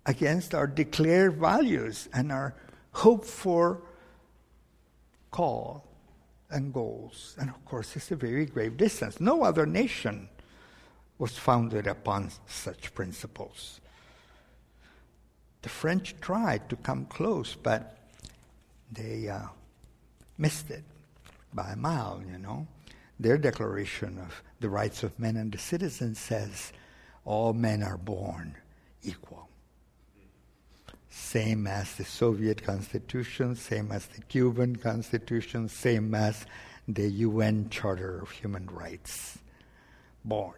against 0.05 0.55
our 0.55 0.67
declared 0.67 1.35
values 1.37 2.09
and 2.13 2.31
our 2.31 2.55
hope 2.91 3.25
for 3.25 3.81
call 5.31 5.83
and 6.49 6.73
goals. 6.73 7.35
And 7.39 7.49
of 7.49 7.65
course, 7.65 7.95
it's 7.95 8.11
a 8.11 8.15
very 8.15 8.45
grave 8.45 8.77
distance. 8.77 9.19
No 9.19 9.43
other 9.43 9.65
nation 9.65 10.29
was 11.17 11.37
founded 11.37 11.87
upon 11.87 12.31
such 12.47 12.93
principles. 12.93 13.79
The 15.61 15.69
French 15.69 16.15
tried 16.19 16.69
to 16.69 16.75
come 16.75 17.05
close, 17.05 17.55
but 17.55 17.97
they 18.91 19.29
uh, 19.29 19.43
missed 20.37 20.71
it 20.71 20.83
by 21.53 21.71
a 21.71 21.75
mile, 21.75 22.21
you 22.29 22.37
know. 22.37 22.67
Their 23.19 23.37
declaration 23.37 24.17
of 24.17 24.41
the 24.59 24.69
rights 24.69 25.03
of 25.03 25.17
men 25.19 25.37
and 25.37 25.51
the 25.51 25.59
citizens 25.59 26.19
says 26.19 26.73
all 27.23 27.53
men 27.53 27.83
are 27.83 27.97
born 27.97 28.55
equal. 29.03 29.50
Same 31.12 31.67
as 31.67 31.95
the 31.95 32.06
Soviet 32.06 32.63
Constitution, 32.63 33.56
same 33.56 33.91
as 33.91 34.08
the 34.08 34.21
Cuban 34.21 34.78
Constitution, 34.78 35.69
same 35.69 36.15
as 36.15 36.47
the 36.88 37.08
UN 37.08 37.69
Charter 37.69 38.19
of 38.21 38.32
Human 38.32 38.65
Rights. 38.65 39.38
Born 40.26 40.56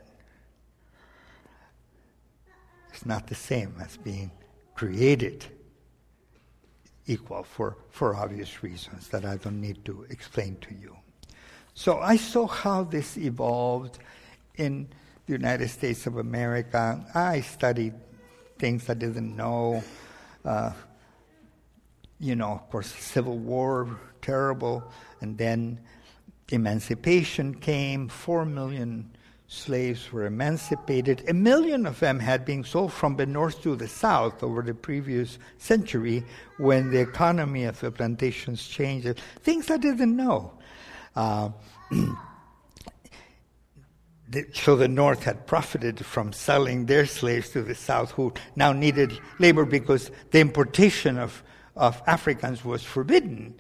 it's 2.94 3.06
not 3.08 3.26
the 3.28 3.36
same 3.36 3.74
as 3.82 3.98
being 3.98 4.32
created 4.76 5.46
equal 7.08 7.44
for, 7.44 7.76
for 7.90 8.16
obvious 8.16 8.64
reasons 8.64 9.08
that 9.10 9.26
I 9.26 9.38
don't 9.38 9.60
need 9.60 9.84
to 9.86 10.06
explain 10.10 10.58
to 10.62 10.74
you. 10.76 10.96
So 11.74 12.00
I 12.00 12.18
saw 12.18 12.48
how 12.48 12.84
this 12.84 13.18
evolved 13.18 13.98
in 14.56 14.88
the 15.26 15.34
United 15.34 15.70
States 15.70 16.06
of 16.06 16.18
America. 16.18 17.04
I 17.16 17.42
studied 17.42 17.96
things 18.60 18.88
I 18.90 18.94
didn't 18.94 19.36
know. 19.36 19.84
Uh, 20.46 20.72
you 22.20 22.36
know, 22.36 22.52
of 22.52 22.70
course, 22.70 22.92
the 22.92 23.02
Civil 23.02 23.38
War, 23.38 24.00
terrible. 24.22 24.84
And 25.22 25.38
then 25.38 25.80
emancipation 26.50 27.56
came, 27.56 28.08
four 28.08 28.46
million 28.46 29.12
slaves 29.48 30.12
were 30.12 30.26
emancipated. 30.26 31.24
A 31.30 31.34
million 31.34 31.86
of 31.86 32.00
them 32.00 32.20
had 32.20 32.44
been 32.46 32.64
sold 32.64 32.92
from 32.92 33.18
the 33.18 33.26
north 33.26 33.62
to 33.64 33.76
the 33.76 33.88
south 33.88 34.42
over 34.42 34.62
the 34.62 34.74
previous 34.74 35.38
century 35.58 36.26
when 36.58 36.92
the 36.92 37.00
economy 37.00 37.66
of 37.66 37.80
the 37.80 37.92
plantations 37.92 38.68
changed. 38.68 39.20
Things 39.42 39.70
I 39.70 39.78
didn't 39.78 40.16
know. 40.16 40.54
Uh, 41.16 41.50
so 44.54 44.76
the 44.76 44.88
North 44.88 45.24
had 45.24 45.48
profited 45.48 46.06
from 46.06 46.34
selling 46.34 46.86
their 46.86 47.06
slaves 47.06 47.50
to 47.50 47.62
the 47.62 47.76
South, 47.76 48.12
who 48.12 48.34
now 48.56 48.72
needed 48.72 49.20
labor 49.40 49.66
because 49.66 50.12
the 50.32 50.40
importation 50.40 51.18
of, 51.18 51.44
of 51.76 52.02
Africans 52.08 52.64
was 52.64 52.84
forbidden 52.84 53.60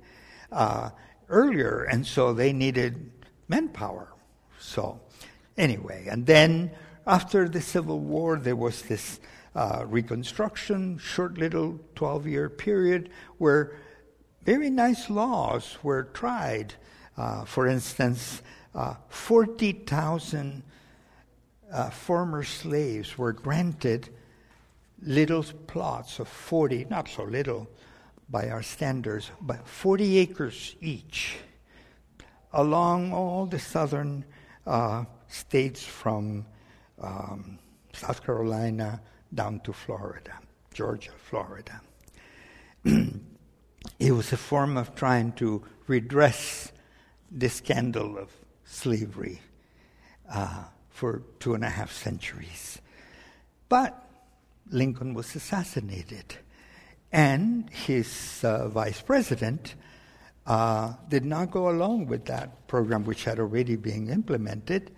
uh, 0.51 0.89
earlier, 1.29 1.83
and 1.83 2.05
so 2.05 2.33
they 2.33 2.53
needed 2.53 3.11
manpower. 3.47 4.09
So 4.59 5.01
Anyway, 5.57 6.07
and 6.09 6.25
then 6.25 6.71
after 7.05 7.47
the 7.47 7.61
Civil 7.61 7.99
War, 7.99 8.37
there 8.37 8.55
was 8.55 8.81
this 8.83 9.19
uh, 9.55 9.83
Reconstruction, 9.85 10.97
short 10.97 11.37
little 11.37 11.79
12 11.95 12.27
year 12.27 12.49
period 12.49 13.09
where 13.37 13.77
very 14.43 14.69
nice 14.69 15.09
laws 15.09 15.77
were 15.83 16.03
tried. 16.13 16.73
Uh, 17.15 17.45
for 17.45 17.67
instance, 17.67 18.41
uh, 18.75 18.95
40,000 19.09 20.63
uh, 21.71 21.89
former 21.89 22.43
slaves 22.43 23.17
were 23.17 23.33
granted 23.33 24.09
little 25.01 25.43
plots 25.67 26.19
of 26.19 26.27
40, 26.27 26.85
not 26.89 27.07
so 27.09 27.23
little 27.23 27.67
by 28.29 28.49
our 28.49 28.63
standards, 28.63 29.31
but 29.41 29.67
40 29.67 30.17
acres 30.17 30.75
each 30.81 31.37
along 32.53 33.11
all 33.13 33.45
the 33.45 33.59
southern 33.59 34.23
uh, 34.65 35.03
states 35.27 35.83
from 35.83 36.45
um, 37.01 37.57
South 37.93 38.23
Carolina 38.23 39.01
down 39.33 39.59
to 39.61 39.73
Florida, 39.73 40.39
Georgia, 40.73 41.11
Florida. 41.17 41.81
it 42.85 44.11
was 44.11 44.31
a 44.31 44.37
form 44.37 44.77
of 44.77 44.95
trying 44.95 45.31
to 45.33 45.63
redress 45.87 46.71
the 47.31 47.49
scandal 47.49 48.17
of 48.17 48.29
slavery 48.65 49.41
uh, 50.31 50.63
for 50.89 51.23
two 51.39 51.53
and 51.53 51.63
a 51.63 51.69
half 51.69 51.91
centuries. 51.91 52.79
But 53.69 53.99
Lincoln 54.69 55.13
was 55.13 55.35
assassinated, 55.35 56.35
and 57.11 57.69
his 57.69 58.43
uh, 58.43 58.67
vice 58.69 59.01
president 59.01 59.75
uh, 60.45 60.93
did 61.09 61.25
not 61.25 61.51
go 61.51 61.69
along 61.69 62.07
with 62.07 62.25
that 62.25 62.67
program, 62.67 63.05
which 63.05 63.23
had 63.23 63.39
already 63.39 63.75
been 63.75 64.09
implemented. 64.09 64.91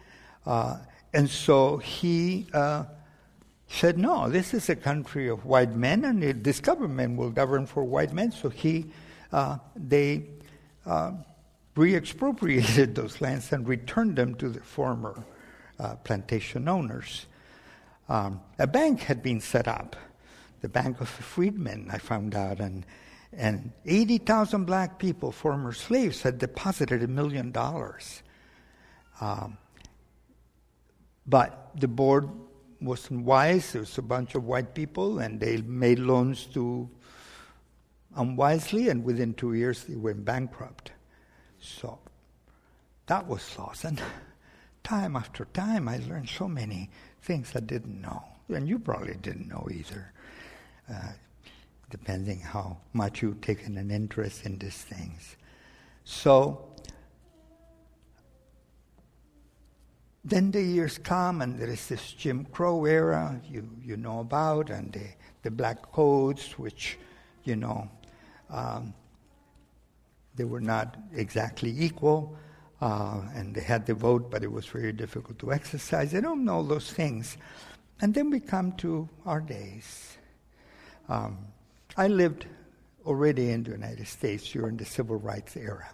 Uh, 0.45 0.77
and 1.13 1.29
so 1.29 1.77
he 1.77 2.47
uh, 2.53 2.85
said, 3.67 3.97
No, 3.97 4.29
this 4.29 4.53
is 4.53 4.69
a 4.69 4.75
country 4.75 5.27
of 5.27 5.45
white 5.45 5.75
men, 5.75 6.05
and 6.05 6.43
this 6.43 6.59
government 6.59 7.17
will 7.17 7.29
govern 7.29 7.65
for 7.65 7.83
white 7.83 8.13
men. 8.13 8.31
So 8.31 8.49
he, 8.49 8.91
uh, 9.31 9.57
they 9.75 10.25
uh, 11.77 11.81
re 11.81 11.95
expropriated 11.95 12.95
those 12.95 13.21
lands 13.21 13.51
and 13.51 13.67
returned 13.67 14.15
them 14.15 14.35
to 14.35 14.49
the 14.49 14.61
former 14.61 15.23
uh, 15.79 15.95
plantation 15.97 16.67
owners. 16.67 17.25
Um, 18.07 18.41
a 18.59 18.67
bank 18.67 19.01
had 19.01 19.23
been 19.23 19.41
set 19.41 19.67
up, 19.67 19.95
the 20.61 20.69
Bank 20.69 21.01
of 21.01 21.15
the 21.17 21.23
Freedmen, 21.23 21.89
I 21.91 21.97
found 21.97 22.35
out, 22.35 22.59
and, 22.59 22.85
and 23.33 23.71
80,000 23.85 24.65
black 24.65 24.99
people, 24.99 25.31
former 25.31 25.73
slaves, 25.73 26.21
had 26.21 26.37
deposited 26.37 27.03
a 27.03 27.07
million 27.07 27.51
dollars. 27.51 28.21
Um, 29.19 29.57
but 31.25 31.71
the 31.75 31.87
board 31.87 32.29
wasn't 32.79 33.25
wise. 33.25 33.71
There 33.71 33.81
was 33.81 33.97
a 33.97 34.03
bunch 34.03 34.35
of 34.35 34.43
white 34.43 34.75
people, 34.75 35.19
and 35.19 35.39
they 35.39 35.57
made 35.57 35.99
loans 35.99 36.45
to 36.53 36.89
unwisely, 38.15 38.89
and 38.89 39.03
within 39.03 39.33
two 39.33 39.53
years 39.53 39.83
they 39.85 39.95
went 39.95 40.23
bankrupt. 40.23 40.91
So 41.65 41.99
that 43.07 43.27
was 43.27 43.57
lost. 43.57 43.83
And 43.83 44.01
time 44.83 45.15
after 45.15 45.45
time, 45.45 45.87
I 45.87 45.97
learned 45.97 46.29
so 46.29 46.47
many 46.47 46.89
things 47.21 47.53
I 47.55 47.59
didn't 47.59 48.01
know. 48.01 48.23
And 48.49 48.67
you 48.67 48.79
probably 48.79 49.15
didn't 49.15 49.47
know 49.47 49.67
either, 49.71 50.13
uh, 50.89 51.13
depending 51.89 52.39
how 52.39 52.77
much 52.93 53.21
you've 53.21 53.41
taken 53.41 53.77
an 53.77 53.89
interest 53.89 54.45
in 54.45 54.59
these 54.59 54.77
things. 54.77 55.35
So 56.03 56.67
then 60.23 60.51
the 60.51 60.61
years 60.61 60.99
come, 60.99 61.41
and 61.41 61.57
there 61.57 61.69
is 61.69 61.87
this 61.87 62.11
Jim 62.11 62.45
Crow 62.45 62.85
era 62.85 63.39
you, 63.49 63.67
you 63.83 63.97
know 63.97 64.19
about, 64.19 64.69
and 64.69 64.91
the, 64.93 65.07
the 65.41 65.51
black 65.51 65.91
codes, 65.91 66.53
which, 66.59 66.99
you 67.43 67.55
know, 67.55 67.89
um, 68.51 68.93
they 70.35 70.43
were 70.43 70.61
not 70.61 70.97
exactly 71.13 71.73
equal, 71.77 72.37
uh, 72.81 73.21
and 73.33 73.55
they 73.55 73.61
had 73.61 73.85
the 73.85 73.93
vote, 73.93 74.29
but 74.29 74.43
it 74.43 74.51
was 74.51 74.65
very 74.65 74.91
difficult 74.91 75.39
to 75.39 75.53
exercise. 75.53 76.13
I 76.13 76.19
don't 76.19 76.43
know 76.43 76.61
those 76.63 76.91
things. 76.91 77.37
And 78.01 78.13
then 78.13 78.29
we 78.29 78.39
come 78.39 78.73
to 78.73 79.07
our 79.25 79.39
days. 79.39 80.17
Um, 81.07 81.37
I 81.95 82.07
lived 82.07 82.45
already 83.05 83.51
in 83.51 83.63
the 83.63 83.71
United 83.71 84.07
States 84.07 84.51
during 84.51 84.77
the 84.77 84.85
civil 84.85 85.15
rights 85.17 85.55
era. 85.55 85.89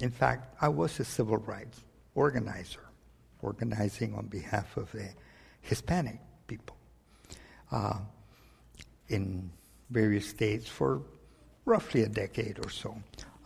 In 0.00 0.10
fact, 0.10 0.54
I 0.60 0.68
was 0.68 0.98
a 1.00 1.04
civil 1.04 1.38
rights 1.38 1.80
organizer, 2.14 2.84
organizing 3.40 4.14
on 4.14 4.26
behalf 4.26 4.76
of 4.76 4.90
the 4.92 5.08
Hispanic 5.62 6.18
people 6.46 6.76
uh, 7.72 7.98
in 9.08 9.50
various 9.90 10.28
states 10.28 10.68
for 10.68 11.02
roughly 11.64 12.02
a 12.02 12.08
decade 12.08 12.58
or 12.64 12.70
so 12.70 12.96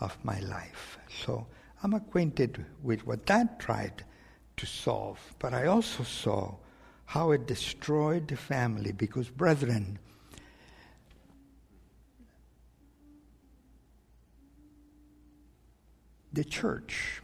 of 0.01 0.17
my 0.25 0.41
life. 0.41 0.99
So 1.25 1.47
I'm 1.83 1.95
acquainted 1.95 2.65
with 2.83 3.07
what 3.07 3.27
that 3.27 3.61
tried 3.61 4.05
to 4.57 4.67
solve, 4.67 5.21
but 5.39 5.55
I 5.55 5.67
also 5.67 6.03
saw 6.03 6.55
how 7.07 7.31
it 7.31 7.47
destroyed 7.47 8.29
the 8.29 8.37
family 8.37 8.93
because, 8.93 9.29
brethren, 9.29 9.99
the 16.33 16.45
church 16.45 17.23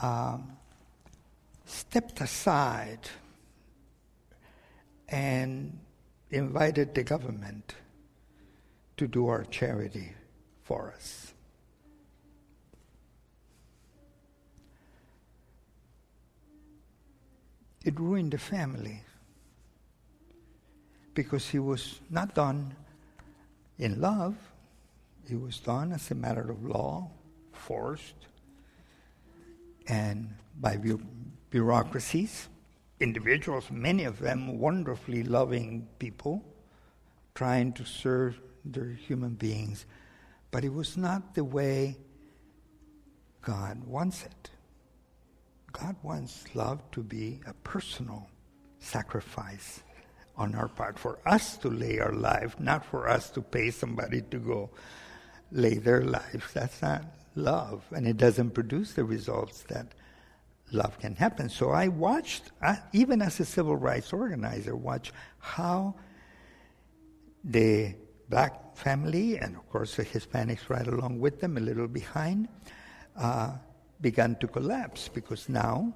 um, 0.00 0.56
stepped 1.66 2.20
aside 2.20 3.10
and 5.08 5.78
invited 6.30 6.94
the 6.94 7.02
government 7.02 7.74
to 9.00 9.08
do 9.08 9.28
our 9.28 9.44
charity 9.44 10.12
for 10.62 10.92
us. 10.94 11.32
It 17.82 17.98
ruined 17.98 18.32
the 18.32 18.38
family 18.38 19.00
because 21.14 21.48
he 21.48 21.58
was 21.58 21.98
not 22.10 22.34
done 22.34 22.76
in 23.78 24.02
love, 24.02 24.36
he 25.26 25.34
was 25.34 25.58
done 25.60 25.92
as 25.92 26.10
a 26.10 26.14
matter 26.14 26.50
of 26.50 26.62
law, 26.62 27.10
forced, 27.52 28.26
and 29.88 30.28
by 30.60 30.76
bu- 30.76 31.00
bureaucracies, 31.48 32.50
individuals, 33.00 33.70
many 33.70 34.04
of 34.04 34.18
them 34.18 34.58
wonderfully 34.58 35.22
loving 35.22 35.88
people, 35.98 36.44
trying 37.34 37.72
to 37.72 37.86
serve 37.86 38.38
they're 38.64 38.96
human 39.06 39.34
beings, 39.34 39.86
but 40.50 40.64
it 40.64 40.72
was 40.72 40.96
not 40.96 41.34
the 41.34 41.44
way 41.44 41.96
God 43.42 43.84
wants 43.86 44.24
it. 44.24 44.50
God 45.72 45.96
wants 46.02 46.44
love 46.54 46.80
to 46.92 47.02
be 47.02 47.40
a 47.46 47.54
personal 47.64 48.28
sacrifice 48.80 49.82
on 50.36 50.54
our 50.54 50.68
part, 50.68 50.98
for 50.98 51.18
us 51.26 51.58
to 51.58 51.68
lay 51.68 51.98
our 51.98 52.12
life, 52.12 52.58
not 52.58 52.84
for 52.84 53.08
us 53.08 53.28
to 53.30 53.42
pay 53.42 53.70
somebody 53.70 54.22
to 54.30 54.38
go 54.38 54.70
lay 55.52 55.74
their 55.74 56.02
life. 56.02 56.52
That's 56.54 56.80
not 56.80 57.04
love, 57.34 57.84
and 57.90 58.06
it 58.06 58.16
doesn't 58.16 58.50
produce 58.50 58.94
the 58.94 59.04
results 59.04 59.62
that 59.64 59.88
love 60.72 60.98
can 60.98 61.14
happen. 61.14 61.48
So 61.50 61.70
I 61.70 61.88
watched, 61.88 62.52
uh, 62.62 62.76
even 62.92 63.20
as 63.20 63.38
a 63.38 63.44
civil 63.44 63.76
rights 63.76 64.12
organizer, 64.12 64.74
watch 64.74 65.12
how 65.38 65.94
the 67.44 67.94
black 68.30 68.76
family, 68.76 69.36
and 69.38 69.56
of 69.56 69.68
course 69.68 69.96
the 69.96 70.04
Hispanics 70.04 70.70
right 70.70 70.86
along 70.86 71.18
with 71.18 71.40
them, 71.40 71.56
a 71.56 71.60
little 71.60 71.88
behind, 71.88 72.48
uh, 73.16 73.52
began 74.00 74.36
to 74.36 74.46
collapse 74.46 75.08
because 75.08 75.48
now 75.48 75.92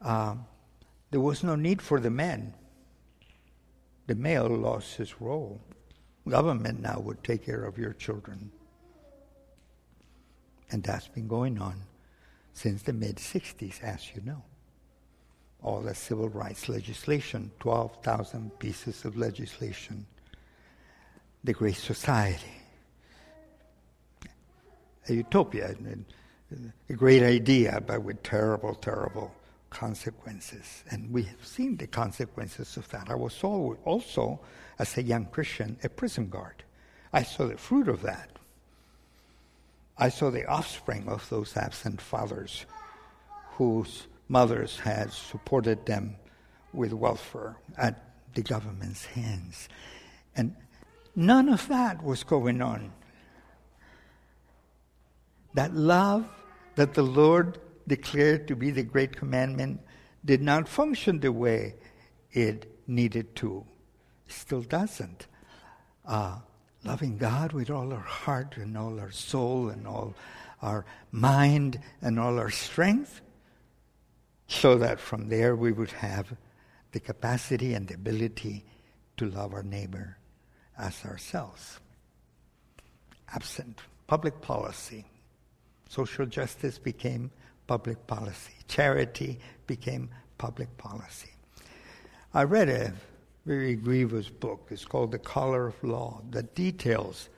uh, 0.00 0.34
there 1.10 1.20
was 1.20 1.44
no 1.44 1.54
need 1.54 1.80
for 1.80 2.00
the 2.00 2.10
men. 2.10 2.54
The 4.06 4.14
male 4.14 4.48
lost 4.48 4.96
his 4.96 5.20
role. 5.20 5.60
Government 6.28 6.80
now 6.80 6.98
would 6.98 7.22
take 7.22 7.44
care 7.44 7.64
of 7.64 7.78
your 7.78 7.92
children. 7.92 8.50
And 10.70 10.82
that's 10.82 11.08
been 11.08 11.28
going 11.28 11.60
on 11.60 11.82
since 12.52 12.82
the 12.82 12.92
mid 12.92 13.16
60s, 13.16 13.82
as 13.82 14.10
you 14.14 14.22
know. 14.22 14.42
All 15.62 15.80
the 15.80 15.94
civil 15.94 16.28
rights 16.28 16.68
legislation, 16.68 17.50
12,000 17.60 18.58
pieces 18.58 19.04
of 19.04 19.16
legislation 19.16 20.06
the 21.46 21.52
Great 21.52 21.76
Society. 21.76 22.52
A 25.08 25.14
utopia, 25.14 25.74
a 26.88 26.92
great 26.92 27.22
idea, 27.22 27.80
but 27.86 28.02
with 28.02 28.22
terrible, 28.24 28.74
terrible 28.74 29.32
consequences. 29.70 30.82
And 30.90 31.12
we 31.12 31.22
have 31.22 31.46
seen 31.46 31.76
the 31.76 31.86
consequences 31.86 32.76
of 32.76 32.88
that. 32.88 33.08
I 33.08 33.14
was 33.14 33.42
also, 33.42 34.40
as 34.78 34.96
a 34.98 35.02
young 35.02 35.26
Christian, 35.26 35.78
a 35.84 35.88
prison 35.88 36.28
guard. 36.28 36.64
I 37.12 37.22
saw 37.22 37.46
the 37.46 37.56
fruit 37.56 37.86
of 37.86 38.02
that. 38.02 38.30
I 39.96 40.08
saw 40.08 40.30
the 40.30 40.46
offspring 40.46 41.08
of 41.08 41.28
those 41.30 41.56
absent 41.56 42.00
fathers 42.00 42.66
whose 43.52 44.08
mothers 44.28 44.80
had 44.80 45.12
supported 45.12 45.86
them 45.86 46.16
with 46.72 46.92
welfare 46.92 47.56
at 47.78 48.02
the 48.34 48.42
government's 48.42 49.06
hands. 49.06 49.68
And 50.34 50.54
None 51.18 51.48
of 51.48 51.66
that 51.68 52.04
was 52.04 52.22
going 52.22 52.60
on. 52.60 52.92
That 55.54 55.74
love 55.74 56.28
that 56.74 56.92
the 56.92 57.02
Lord 57.02 57.58
declared 57.88 58.46
to 58.48 58.54
be 58.54 58.70
the 58.70 58.82
great 58.82 59.16
commandment 59.16 59.80
did 60.22 60.42
not 60.42 60.68
function 60.68 61.20
the 61.20 61.32
way 61.32 61.74
it 62.32 62.70
needed 62.86 63.34
to. 63.36 63.64
It 64.26 64.32
still 64.32 64.60
doesn't. 64.60 65.26
Uh, 66.04 66.40
loving 66.84 67.16
God 67.16 67.54
with 67.54 67.70
all 67.70 67.94
our 67.94 67.98
heart 67.98 68.58
and 68.58 68.76
all 68.76 69.00
our 69.00 69.10
soul 69.10 69.70
and 69.70 69.86
all 69.86 70.14
our 70.60 70.84
mind 71.12 71.80
and 72.02 72.20
all 72.20 72.38
our 72.38 72.50
strength, 72.50 73.22
so 74.48 74.76
that 74.76 75.00
from 75.00 75.28
there 75.30 75.56
we 75.56 75.72
would 75.72 75.92
have 75.92 76.36
the 76.92 77.00
capacity 77.00 77.72
and 77.72 77.88
the 77.88 77.94
ability 77.94 78.64
to 79.16 79.30
love 79.30 79.54
our 79.54 79.62
neighbor 79.62 80.18
as 80.78 81.04
ourselves. 81.04 81.80
Absent 83.34 83.80
public 84.06 84.40
policy, 84.40 85.04
Social 85.88 86.26
justice 86.26 86.78
became 86.78 87.30
public 87.66 88.06
policy. 88.06 88.52
Charity 88.68 89.38
became 89.66 90.10
public 90.38 90.76
policy. 90.78 91.30
I 92.34 92.42
read 92.42 92.68
a 92.68 92.92
very 93.44 93.76
grievous 93.76 94.28
book. 94.28 94.66
It's 94.70 94.84
called 94.84 95.12
The 95.12 95.18
Color 95.18 95.68
of 95.68 95.84
Law 95.84 96.22
that 96.30 96.54
details, 96.54 97.28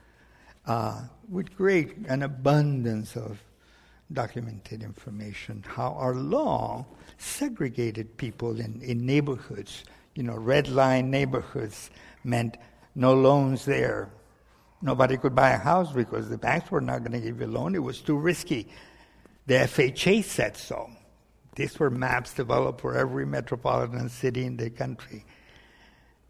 uh, 0.66 1.02
with 1.28 1.54
great 1.56 1.96
an 2.08 2.22
abundance 2.22 3.16
of 3.16 3.42
documented 4.12 4.82
information, 4.82 5.62
how 5.66 5.92
our 5.92 6.14
law 6.14 6.86
segregated 7.18 8.16
people 8.16 8.58
in, 8.58 8.80
in 8.80 9.04
neighborhoods. 9.04 9.84
You 10.14 10.22
know, 10.22 10.36
red 10.36 10.68
line 10.68 11.10
neighborhoods 11.10 11.90
meant 12.24 12.56
no 12.98 13.14
loans 13.14 13.64
there. 13.64 14.10
Nobody 14.82 15.16
could 15.16 15.34
buy 15.34 15.50
a 15.50 15.58
house 15.58 15.92
because 15.92 16.28
the 16.28 16.36
banks 16.36 16.68
were 16.68 16.80
not 16.80 16.98
going 16.98 17.12
to 17.12 17.20
give 17.20 17.40
you 17.40 17.46
a 17.46 17.48
loan. 17.48 17.76
It 17.76 17.82
was 17.82 18.00
too 18.00 18.18
risky. 18.18 18.68
The 19.46 19.54
FHA 19.54 20.24
said 20.24 20.56
so. 20.56 20.90
These 21.54 21.78
were 21.78 21.90
maps 21.90 22.34
developed 22.34 22.80
for 22.80 22.96
every 22.96 23.24
metropolitan 23.24 24.08
city 24.08 24.44
in 24.44 24.56
the 24.56 24.68
country 24.68 25.24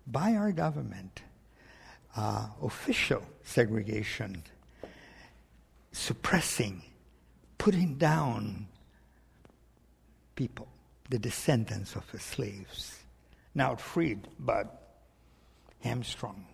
by 0.07 0.35
our 0.35 0.53
government. 0.53 1.23
Uh, 2.15 2.49
official 2.63 3.23
segregation, 3.45 4.43
suppressing, 5.93 6.83
putting 7.57 7.95
down 7.95 8.67
people, 10.35 10.69
the 11.09 11.19
descendants 11.19 11.95
of 11.95 12.11
the 12.13 12.19
slaves, 12.19 12.99
now 13.55 13.75
freed 13.77 14.27
but 14.39 14.99
hamstrung 15.81 16.45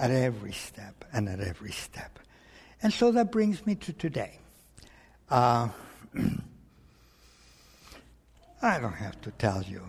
at 0.00 0.10
every 0.10 0.52
step 0.52 1.04
and 1.12 1.28
at 1.28 1.40
every 1.40 1.72
step. 1.72 2.18
And 2.82 2.92
so 2.92 3.12
that 3.12 3.30
brings 3.30 3.66
me 3.66 3.74
to 3.76 3.92
today. 3.92 4.38
Uh, 5.28 5.68
I 8.62 8.80
don't 8.80 8.94
have 8.94 9.20
to 9.22 9.30
tell 9.32 9.62
you 9.62 9.82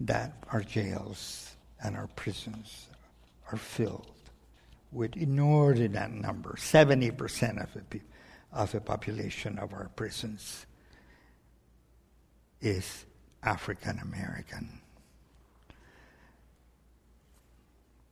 that 0.00 0.32
our 0.52 0.62
jails 0.62 1.54
and 1.82 1.96
our 1.96 2.06
prisons 2.16 2.88
are 3.52 3.58
filled 3.58 4.10
with 4.90 5.16
inordinate 5.16 6.10
number, 6.10 6.54
70% 6.56 7.62
of 7.62 7.74
the, 7.90 8.00
of 8.52 8.72
the 8.72 8.80
population 8.80 9.58
of 9.58 9.74
our 9.74 9.90
prisons 9.96 10.64
is 12.62 13.04
African 13.42 13.98
American. 13.98 14.80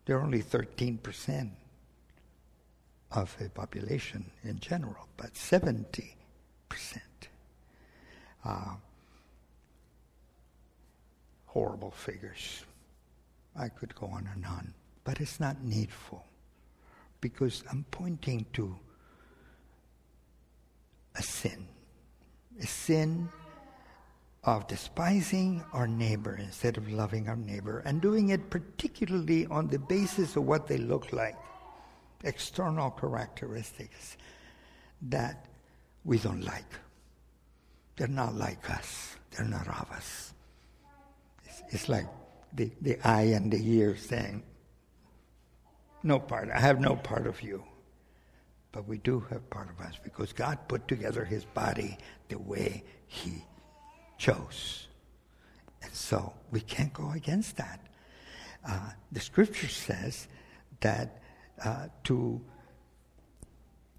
They're 0.06 0.22
only 0.22 0.42
13% 0.42 1.50
of 3.12 3.36
the 3.38 3.50
population 3.50 4.30
in 4.44 4.58
general, 4.60 5.08
but 5.16 5.34
70%. 5.34 6.14
Uh, 8.44 8.76
horrible 11.46 11.90
figures. 11.90 12.64
I 13.58 13.68
could 13.68 13.94
go 13.96 14.06
on 14.06 14.28
and 14.32 14.46
on, 14.46 14.74
but 15.02 15.20
it's 15.20 15.40
not 15.40 15.62
needful 15.62 16.24
because 17.20 17.64
I'm 17.70 17.84
pointing 17.90 18.46
to 18.52 18.76
a 21.16 21.22
sin. 21.22 21.66
A 22.60 22.66
sin 22.66 23.28
of 24.46 24.68
despising 24.68 25.62
our 25.72 25.88
neighbor 25.88 26.36
instead 26.36 26.76
of 26.76 26.88
loving 26.90 27.28
our 27.28 27.36
neighbor 27.36 27.82
and 27.84 28.00
doing 28.00 28.28
it 28.28 28.48
particularly 28.48 29.44
on 29.46 29.66
the 29.66 29.78
basis 29.78 30.36
of 30.36 30.44
what 30.44 30.68
they 30.68 30.78
look 30.78 31.12
like, 31.12 31.34
external 32.22 32.92
characteristics 32.92 34.16
that 35.02 35.46
we 36.04 36.18
don't 36.18 36.42
like. 36.42 36.72
They're 37.96 38.06
not 38.06 38.36
like 38.36 38.70
us, 38.70 39.16
they're 39.32 39.48
not 39.48 39.66
of 39.66 39.90
us. 39.90 40.32
It's, 41.44 41.62
it's 41.70 41.88
like 41.88 42.06
the, 42.52 42.70
the 42.80 42.98
eye 43.02 43.32
and 43.34 43.52
the 43.52 43.58
ear 43.58 43.96
saying, 43.96 44.44
No 46.04 46.20
part, 46.20 46.50
I 46.54 46.60
have 46.60 46.80
no 46.80 46.94
part 46.94 47.26
of 47.26 47.42
you. 47.42 47.64
But 48.70 48.86
we 48.86 48.98
do 48.98 49.20
have 49.30 49.48
part 49.50 49.70
of 49.70 49.84
us 49.84 49.94
because 50.04 50.32
God 50.32 50.68
put 50.68 50.86
together 50.86 51.24
his 51.24 51.44
body 51.46 51.96
the 52.28 52.38
way 52.38 52.84
he 53.06 53.42
chose. 54.18 54.88
And 55.82 55.92
so 55.92 56.32
we 56.50 56.60
can't 56.60 56.92
go 56.92 57.10
against 57.12 57.56
that. 57.56 57.80
Uh, 58.66 58.90
the 59.12 59.20
scripture 59.20 59.68
says 59.68 60.28
that 60.80 61.22
uh, 61.64 61.86
to 62.04 62.40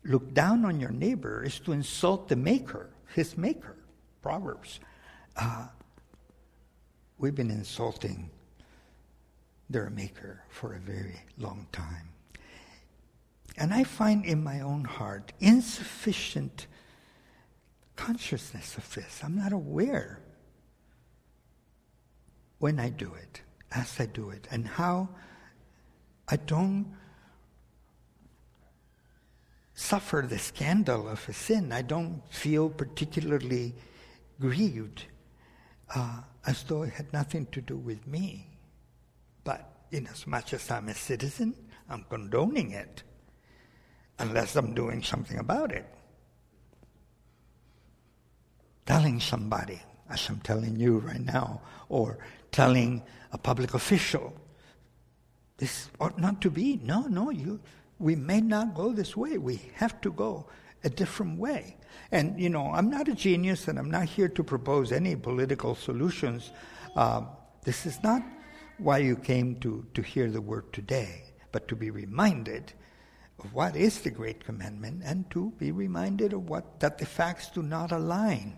look 0.04 0.34
down 0.34 0.66
on 0.66 0.80
your 0.80 0.92
neighbor 0.92 1.44
is 1.44 1.60
to 1.60 1.72
insult 1.72 2.28
the 2.28 2.36
maker, 2.36 2.90
his 3.14 3.38
maker. 3.38 3.76
Proverbs. 4.22 4.80
Uh, 5.38 5.68
we've 7.18 7.36
been 7.36 7.52
insulting 7.52 8.30
their 9.70 9.90
maker 9.90 10.44
for 10.50 10.74
a 10.74 10.80
very 10.80 11.22
long 11.38 11.68
time. 11.72 12.10
And 13.58 13.74
I 13.74 13.84
find 13.84 14.26
in 14.26 14.44
my 14.44 14.62
own 14.62 14.84
heart 14.84 15.34
insufficient 15.40 16.68
consciousness 17.98 18.78
of 18.78 18.94
this. 18.94 19.22
I'm 19.24 19.36
not 19.36 19.52
aware 19.52 20.22
when 22.60 22.80
I 22.80 22.90
do 22.90 23.14
it, 23.14 23.42
as 23.72 24.00
I 24.00 24.06
do 24.06 24.30
it, 24.30 24.48
and 24.50 24.66
how 24.66 25.10
I 26.30 26.38
don't 26.38 26.96
suffer 29.74 30.26
the 30.28 30.40
scandal 30.40 31.10
of 31.10 31.28
a 31.28 31.34
sin. 31.34 31.72
I 31.74 31.82
don't 31.82 32.22
feel 32.30 32.70
particularly 32.70 33.76
grieved 34.40 35.06
uh, 35.94 36.22
as 36.46 36.64
though 36.64 36.84
it 36.84 36.94
had 36.94 37.12
nothing 37.12 37.48
to 37.48 37.62
do 37.62 37.78
with 37.78 38.08
me. 38.08 38.48
But 39.44 39.70
in 39.92 40.08
as 40.08 40.26
much 40.26 40.54
as 40.54 40.70
I'm 40.72 40.88
a 40.88 40.96
citizen, 40.96 41.54
I'm 41.90 42.06
condoning 42.10 42.72
it, 42.72 43.04
unless 44.20 44.56
I'm 44.56 44.74
doing 44.74 45.04
something 45.04 45.38
about 45.38 45.72
it 45.72 45.86
telling 48.88 49.20
somebody, 49.20 49.80
as 50.10 50.28
I'm 50.30 50.40
telling 50.40 50.78
you 50.78 51.00
right 51.00 51.24
now, 51.24 51.62
or 51.90 52.18
telling 52.52 53.04
a 53.34 53.38
public 53.38 53.74
official, 53.74 54.34
this 55.58 55.90
ought 56.00 56.18
not 56.18 56.42
to 56.42 56.50
be. 56.50 56.80
No, 56.82 57.02
no, 57.02 57.30
you, 57.30 57.60
we 58.00 58.16
may 58.16 58.42
not 58.42 58.74
go 58.74 58.94
this 58.94 59.16
way. 59.16 59.38
We 59.38 59.62
have 59.76 60.00
to 60.02 60.12
go 60.12 60.48
a 60.84 60.90
different 60.90 61.38
way. 61.38 61.76
And, 62.12 62.40
you 62.40 62.50
know, 62.50 62.72
I'm 62.74 62.90
not 62.90 63.10
a 63.10 63.14
genius 63.14 63.68
and 63.68 63.78
I'm 63.78 63.92
not 63.92 64.06
here 64.06 64.30
to 64.30 64.44
propose 64.44 64.94
any 64.94 65.16
political 65.16 65.76
solutions. 65.76 66.52
Uh, 66.96 67.24
this 67.64 67.86
is 67.86 68.02
not 68.02 68.24
why 68.78 69.00
you 69.00 69.18
came 69.18 69.56
to, 69.58 69.86
to 69.96 70.02
hear 70.02 70.32
the 70.32 70.40
word 70.40 70.72
today, 70.72 71.24
but 71.52 71.68
to 71.68 71.76
be 71.76 71.90
reminded 71.90 72.72
of 73.40 73.54
what 73.54 73.76
is 73.76 74.00
the 74.00 74.12
Great 74.12 74.46
Commandment 74.46 75.02
and 75.04 75.30
to 75.32 75.52
be 75.58 75.72
reminded 75.72 76.32
of 76.32 76.48
what 76.50 76.80
that 76.80 76.98
the 76.98 77.06
facts 77.06 77.50
do 77.50 77.62
not 77.62 77.92
align 77.92 78.58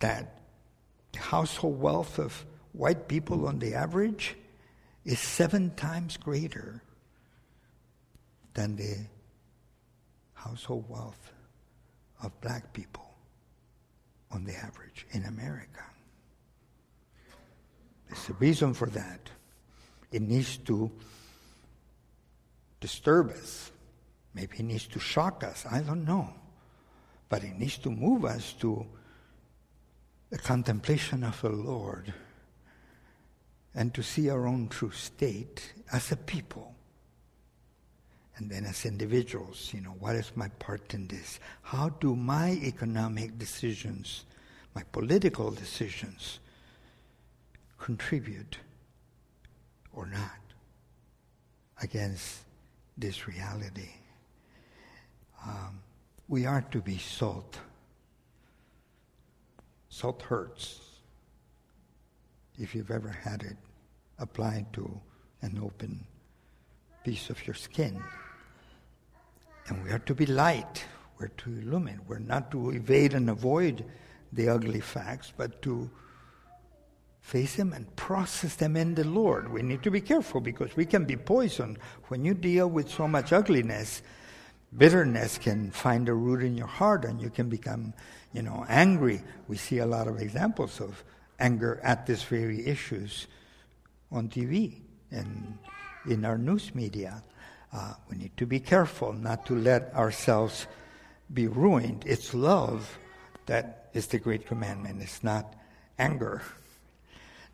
that 0.00 0.40
the 1.12 1.18
household 1.18 1.80
wealth 1.80 2.18
of 2.18 2.44
white 2.72 3.08
people 3.08 3.46
on 3.46 3.58
the 3.58 3.74
average 3.74 4.36
is 5.04 5.18
seven 5.18 5.74
times 5.76 6.16
greater 6.16 6.82
than 8.54 8.76
the 8.76 8.96
household 10.34 10.84
wealth 10.88 11.32
of 12.22 12.38
black 12.40 12.72
people 12.72 13.14
on 14.30 14.44
the 14.44 14.54
average 14.54 15.06
in 15.12 15.24
America. 15.24 15.84
There's 18.08 18.28
a 18.28 18.32
reason 18.34 18.74
for 18.74 18.86
that. 18.86 19.30
It 20.10 20.22
needs 20.22 20.56
to 20.58 20.90
disturb 22.80 23.30
us. 23.30 23.70
Maybe 24.34 24.58
it 24.58 24.64
needs 24.64 24.86
to 24.88 24.98
shock 25.00 25.44
us. 25.44 25.64
I 25.70 25.80
don't 25.80 26.04
know. 26.04 26.28
But 27.28 27.44
it 27.44 27.56
needs 27.58 27.78
to 27.78 27.90
move 27.90 28.24
us 28.24 28.52
to 28.60 28.86
the 30.30 30.38
contemplation 30.38 31.24
of 31.24 31.40
the 31.42 31.50
Lord 31.50 32.14
and 33.74 33.92
to 33.94 34.02
see 34.02 34.30
our 34.30 34.46
own 34.46 34.68
true 34.68 34.92
state 34.92 35.72
as 35.92 36.10
a 36.12 36.16
people. 36.16 36.74
And 38.36 38.50
then 38.50 38.64
as 38.64 38.86
individuals, 38.86 39.70
you 39.74 39.80
know, 39.80 39.94
what 39.98 40.16
is 40.16 40.32
my 40.34 40.48
part 40.48 40.94
in 40.94 41.08
this? 41.08 41.38
How 41.62 41.90
do 41.90 42.16
my 42.16 42.52
economic 42.62 43.38
decisions, 43.38 44.24
my 44.74 44.82
political 44.92 45.50
decisions, 45.50 46.38
contribute 47.78 48.58
or 49.92 50.06
not 50.06 50.38
against 51.82 52.38
this 52.96 53.28
reality? 53.28 53.90
Um, 55.46 55.80
we 56.28 56.46
are 56.46 56.62
to 56.70 56.80
be 56.80 56.98
salt 56.98 57.58
Salt 60.00 60.22
hurts. 60.22 60.80
If 62.58 62.74
you've 62.74 62.90
ever 62.90 63.10
had 63.10 63.42
it 63.42 63.56
applied 64.18 64.72
to 64.72 64.98
an 65.42 65.60
open 65.62 66.06
piece 67.04 67.28
of 67.28 67.46
your 67.46 67.52
skin. 67.52 68.02
And 69.68 69.84
we 69.84 69.90
are 69.90 69.98
to 69.98 70.14
be 70.14 70.24
light. 70.24 70.84
We're 71.18 71.28
to 71.28 71.50
illumine. 71.50 72.00
We're 72.08 72.18
not 72.18 72.50
to 72.52 72.70
evade 72.70 73.12
and 73.12 73.28
avoid 73.28 73.84
the 74.32 74.48
ugly 74.48 74.80
facts, 74.80 75.34
but 75.36 75.60
to 75.62 75.90
face 77.20 77.56
them 77.56 77.74
and 77.74 77.94
process 77.96 78.54
them 78.54 78.78
in 78.78 78.94
the 78.94 79.04
Lord. 79.04 79.52
We 79.52 79.60
need 79.60 79.82
to 79.82 79.90
be 79.90 80.00
careful 80.00 80.40
because 80.40 80.74
we 80.76 80.86
can 80.86 81.04
be 81.04 81.16
poisoned. 81.16 81.78
When 82.08 82.24
you 82.24 82.32
deal 82.32 82.68
with 82.68 82.90
so 82.90 83.06
much 83.06 83.34
ugliness, 83.34 84.00
bitterness 84.74 85.36
can 85.36 85.70
find 85.70 86.08
a 86.08 86.14
root 86.14 86.42
in 86.42 86.56
your 86.56 86.68
heart 86.68 87.04
and 87.04 87.20
you 87.20 87.28
can 87.28 87.50
become, 87.50 87.92
you 88.32 88.42
know, 88.42 88.64
angry. 88.68 89.22
We 89.48 89.56
see 89.56 89.78
a 89.78 89.86
lot 89.86 90.08
of 90.08 90.20
examples 90.20 90.80
of 90.80 91.02
anger 91.38 91.80
at 91.82 92.06
these 92.06 92.22
very 92.22 92.66
issues 92.66 93.26
on 94.12 94.28
TV 94.28 94.80
and 95.10 95.58
in 96.08 96.24
our 96.24 96.38
news 96.38 96.74
media. 96.74 97.22
Uh, 97.72 97.94
we 98.08 98.16
need 98.16 98.36
to 98.36 98.46
be 98.46 98.60
careful 98.60 99.12
not 99.12 99.46
to 99.46 99.54
let 99.54 99.94
ourselves 99.94 100.66
be 101.32 101.46
ruined. 101.46 102.04
It's 102.06 102.34
love 102.34 102.98
that 103.46 103.90
is 103.94 104.06
the 104.08 104.18
great 104.18 104.46
commandment. 104.46 105.02
It's 105.02 105.22
not 105.22 105.54
anger. 105.98 106.42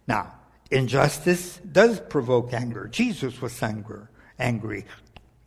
Now, 0.07 0.33
injustice 0.71 1.59
does 1.59 2.01
provoke 2.01 2.53
anger. 2.53 2.89
Jesus 2.89 3.41
was 3.41 3.63
anger, 3.63 4.11
angry 4.39 4.87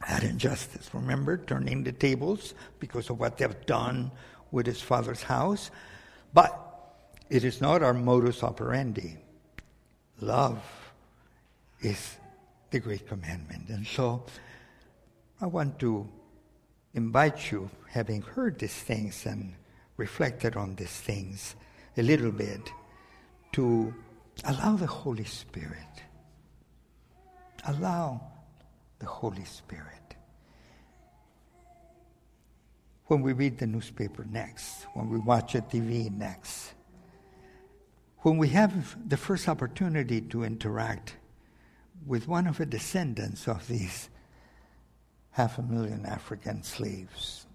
at 0.08 0.24
injustice. 0.24 0.90
Remember, 0.94 1.38
turning 1.38 1.84
the 1.84 1.92
tables 1.92 2.54
because 2.80 3.10
of 3.10 3.20
what 3.20 3.38
they've 3.38 3.66
done 3.66 4.12
with 4.52 4.66
his 4.66 4.82
father's 4.82 5.24
house. 5.24 5.72
But 6.34 6.54
it 7.30 7.44
is 7.44 7.62
not 7.62 7.84
our 7.84 7.94
modus 7.94 8.44
operandi. 8.44 9.18
Love 10.22 10.62
is 11.82 12.18
the 12.72 12.80
great 12.80 13.08
commandment. 13.08 13.70
And 13.70 13.86
so 13.86 14.24
I 15.42 15.46
want 15.46 15.80
to 15.80 16.08
invite 16.94 17.52
you, 17.52 17.70
having 17.88 18.22
heard 18.22 18.60
these 18.60 18.74
things 18.74 19.26
and 19.26 19.54
reflected 19.98 20.56
on 20.56 20.76
these 20.76 20.90
things 20.90 21.56
a 21.98 22.02
little 22.02 22.32
bit, 22.32 22.72
to 23.54 23.94
allow 24.46 24.76
the 24.76 24.88
Holy 24.88 25.26
Spirit. 25.26 26.04
Allow 27.68 28.22
the 29.00 29.06
Holy 29.06 29.46
Spirit. 29.46 29.99
When 33.10 33.24
we 33.24 33.34
read 33.34 33.58
the 33.58 33.66
newspaper 33.66 34.24
next, 34.30 34.86
when 34.94 35.10
we 35.10 35.18
watch 35.18 35.56
a 35.56 35.62
TV 35.62 36.16
next, 36.16 36.76
when 38.20 38.38
we 38.38 38.50
have 38.50 38.96
the 39.10 39.18
first 39.18 39.50
opportunity 39.50 40.22
to 40.22 40.44
interact 40.44 41.16
with 42.06 42.28
one 42.28 42.46
of 42.46 42.60
the 42.60 42.68
descendants 42.68 43.48
of 43.48 43.68
these 43.68 44.10
half 45.32 45.58
a 45.58 45.64
million 45.64 46.06
African 46.06 46.62
slaves 46.62 47.48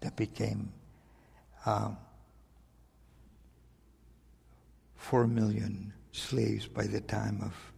that 0.00 0.16
became 0.16 0.72
um, 1.64 1.96
four 4.96 5.28
million 5.28 5.92
slaves 6.10 6.66
by 6.66 6.88
the 6.88 7.00
time 7.02 7.40
of 7.40 7.72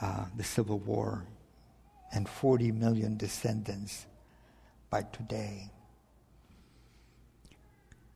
uh, 0.00 0.26
the 0.36 0.44
Civil 0.44 0.78
War 0.78 1.26
and 2.14 2.28
40 2.28 2.70
million 2.70 3.16
descendants 3.16 4.06
by 4.92 5.02
today. 5.10 5.70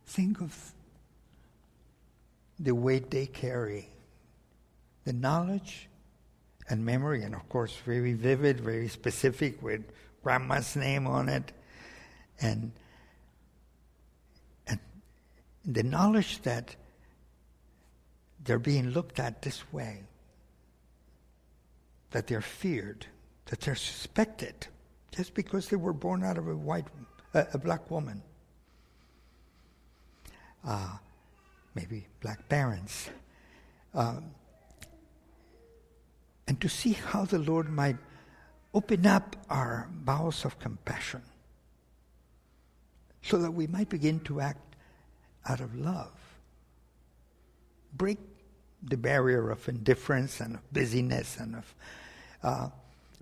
Think 0.05 0.43
of 0.43 0.75
the 2.61 2.75
weight 2.75 3.11
they 3.11 3.25
carry, 3.25 3.89
the 5.05 5.15
knowledge 5.15 5.89
and 6.69 6.85
memory, 6.85 7.23
and 7.23 7.35
of 7.35 7.49
course, 7.49 7.75
very 7.87 8.12
vivid, 8.12 8.61
very 8.61 8.89
specific 8.89 9.62
with 9.62 9.91
grandma's 10.23 10.77
name 10.77 11.07
on 11.07 11.31
it, 11.31 11.51
and, 12.43 12.73
and 14.67 14.79
the 15.65 15.83
knowledge 15.83 16.43
that 16.43 16.77
they're 18.45 18.59
being 18.59 18.91
looked 18.91 19.19
at 19.19 19.41
this 19.41 19.62
way, 19.73 20.03
that 22.11 22.27
they're 22.27 22.43
feared, 22.43 23.07
that 23.47 23.62
they're 23.62 23.75
suspected 23.75 24.67
just 25.16 25.35
because 25.35 25.68
they 25.68 25.76
were 25.76 25.92
born 25.92 26.22
out 26.22 26.37
of 26.37 26.46
a 26.46 26.55
white, 26.55 26.85
a 27.33 27.59
black 27.59 27.90
woman. 27.90 28.22
Uh, 30.64 30.96
maybe 31.74 32.07
black 32.20 32.48
parents. 32.48 33.09
Um, 33.94 34.31
and 36.46 36.61
to 36.61 36.68
see 36.68 36.92
how 36.92 37.24
the 37.24 37.38
Lord 37.38 37.70
might 37.70 37.96
open 38.74 39.07
up 39.07 39.37
our 39.48 39.88
bowels 39.90 40.44
of 40.44 40.59
compassion 40.59 41.22
so 43.22 43.38
that 43.38 43.50
we 43.50 43.66
might 43.66 43.88
begin 43.88 44.20
to 44.20 44.40
act 44.40 44.76
out 45.48 45.61
of 45.61 45.74
love. 45.74 46.12
Break 47.94 48.18
the 48.83 48.96
barrier 48.96 49.50
of 49.50 49.66
indifference 49.68 50.40
and 50.40 50.57
of 50.57 50.72
busyness 50.72 51.38
and 51.38 51.57
of 51.57 51.74
uh, 52.42 52.68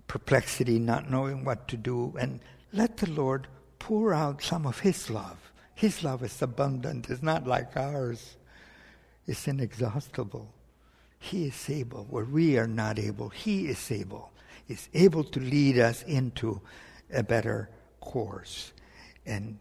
perplexity, 0.07 0.79
not 0.79 1.09
knowing 1.09 1.43
what 1.43 1.67
to 1.69 1.77
do, 1.77 2.15
and 2.19 2.39
let 2.73 2.97
the 2.97 3.09
Lord 3.09 3.47
pour 3.79 4.13
out 4.13 4.41
some 4.41 4.65
of 4.65 4.79
His 4.79 5.09
love. 5.09 5.51
His 5.73 6.03
love 6.03 6.23
is 6.23 6.41
abundant, 6.41 7.09
it's 7.09 7.21
not 7.21 7.45
like 7.47 7.75
ours, 7.75 8.37
it's 9.27 9.47
inexhaustible. 9.47 10.53
He 11.19 11.45
is 11.47 11.69
able, 11.69 12.05
where 12.09 12.25
we 12.25 12.57
are 12.57 12.67
not 12.67 12.99
able, 12.99 13.29
He 13.29 13.67
is 13.67 13.91
able. 13.91 14.31
Is 14.67 14.89
able 14.95 15.23
to 15.23 15.39
lead 15.39 15.77
us 15.77 16.01
into 16.03 16.59
a 17.13 17.21
better 17.21 17.69
course. 17.99 18.73
And 19.25 19.59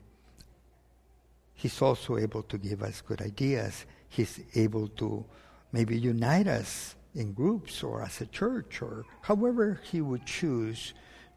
He's 1.54 1.80
also 1.82 2.16
able 2.16 2.42
to 2.44 2.58
give 2.58 2.82
us 2.82 3.02
good 3.02 3.20
ideas. 3.20 3.84
He's 4.08 4.40
able 4.54 4.88
to 4.88 5.24
maybe 5.72 5.98
unite 5.98 6.46
us 6.46 6.94
in 7.14 7.32
groups 7.32 7.82
or 7.82 8.02
as 8.02 8.20
a 8.20 8.26
church 8.26 8.82
or 8.82 9.04
however 9.22 9.80
he 9.84 10.00
would 10.00 10.26
choose 10.26 10.94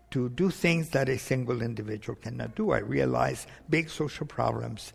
to 0.10 0.30
do 0.30 0.50
things 0.50 0.90
that 0.90 1.10
a 1.10 1.18
single 1.18 1.62
individual 1.62 2.18
cannot 2.22 2.56
do. 2.56 2.72
I 2.72 2.80
realize 2.80 3.46
big 3.70 3.90
social 3.90 4.26
problems 4.26 4.94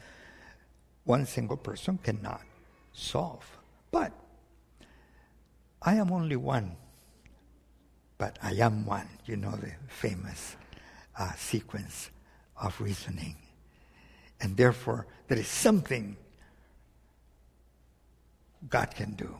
one 1.04 1.26
single 1.26 1.56
person 1.56 1.98
cannot 1.98 2.42
solve. 2.92 3.44
But 3.90 4.12
I 5.80 5.96
am 5.96 6.12
only 6.12 6.36
one, 6.36 6.76
but 8.18 8.38
I 8.42 8.52
am 8.52 8.86
one. 8.86 9.08
You 9.26 9.36
know 9.36 9.50
the 9.50 9.72
famous 9.88 10.56
uh, 11.18 11.32
sequence 11.32 12.10
of 12.60 12.80
reasoning. 12.80 13.36
And 14.40 14.56
therefore, 14.56 15.06
there 15.28 15.38
is 15.38 15.48
something 15.48 16.16
God 18.68 18.94
can 18.94 19.14
do 19.14 19.36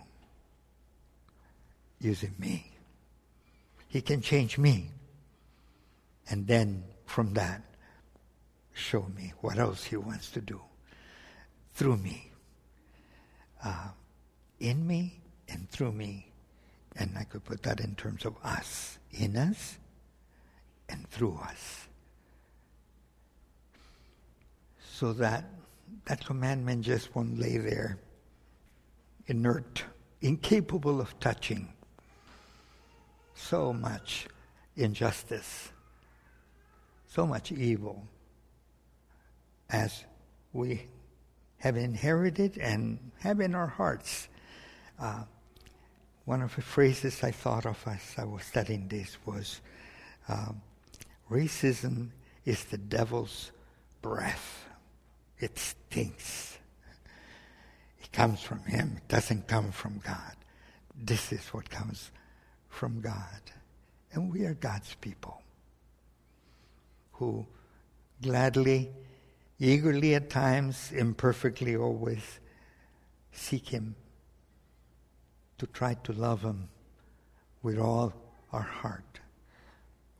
using 2.02 2.34
me. 2.38 2.70
He 3.88 4.00
can 4.00 4.20
change 4.20 4.58
me. 4.58 4.90
And 6.30 6.46
then 6.46 6.84
from 7.04 7.34
that, 7.34 7.62
show 8.72 9.06
me 9.16 9.32
what 9.40 9.58
else 9.58 9.84
He 9.84 9.96
wants 9.96 10.30
to 10.32 10.40
do 10.40 10.60
through 11.74 11.96
me, 11.96 12.30
uh, 13.64 13.88
in 14.60 14.86
me, 14.86 15.20
and 15.48 15.68
through 15.70 15.92
me. 15.92 16.32
And 16.96 17.16
I 17.18 17.24
could 17.24 17.44
put 17.44 17.62
that 17.62 17.80
in 17.80 17.94
terms 17.94 18.24
of 18.24 18.34
us, 18.44 18.98
in 19.10 19.36
us, 19.36 19.78
and 20.88 21.08
through 21.08 21.38
us. 21.42 21.88
So 24.94 25.12
that 25.14 25.44
that 26.06 26.24
commandment 26.24 26.84
just 26.84 27.14
won't 27.14 27.38
lay 27.38 27.58
there 27.58 27.98
inert, 29.26 29.84
incapable 30.20 31.00
of 31.00 31.18
touching. 31.20 31.72
So 33.48 33.72
much 33.72 34.28
injustice, 34.76 35.72
so 37.08 37.26
much 37.26 37.52
evil 37.52 38.06
as 39.68 40.04
we 40.52 40.86
have 41.58 41.76
inherited 41.76 42.56
and 42.56 42.98
have 43.18 43.40
in 43.40 43.54
our 43.54 43.66
hearts. 43.66 44.28
Uh, 44.98 45.24
one 46.24 46.40
of 46.40 46.54
the 46.54 46.62
phrases 46.62 47.22
I 47.22 47.32
thought 47.32 47.66
of 47.66 47.82
as 47.86 48.14
I 48.16 48.24
was 48.24 48.44
studying 48.44 48.88
this 48.88 49.18
was 49.26 49.60
uh, 50.28 50.52
racism 51.30 52.10
is 52.44 52.64
the 52.64 52.78
devil's 52.78 53.50
breath. 54.00 54.66
It 55.38 55.58
stinks 55.58 56.58
It 58.02 58.12
comes 58.12 58.40
from 58.40 58.60
Him, 58.60 58.94
it 58.98 59.08
doesn't 59.08 59.48
come 59.48 59.72
from 59.72 60.00
God. 60.04 60.36
This 60.96 61.32
is 61.32 61.46
what 61.48 61.68
comes 61.68 62.10
from 62.72 63.00
God. 63.00 63.40
And 64.12 64.32
we 64.32 64.44
are 64.44 64.54
God's 64.54 64.94
people 64.94 65.40
who 67.12 67.46
gladly, 68.22 68.90
eagerly 69.60 70.14
at 70.14 70.30
times, 70.30 70.90
imperfectly 70.90 71.76
always, 71.76 72.40
seek 73.30 73.68
Him 73.68 73.94
to 75.58 75.66
try 75.66 75.94
to 76.02 76.12
love 76.12 76.42
Him 76.42 76.68
with 77.62 77.78
all 77.78 78.12
our 78.52 78.62
heart, 78.62 79.20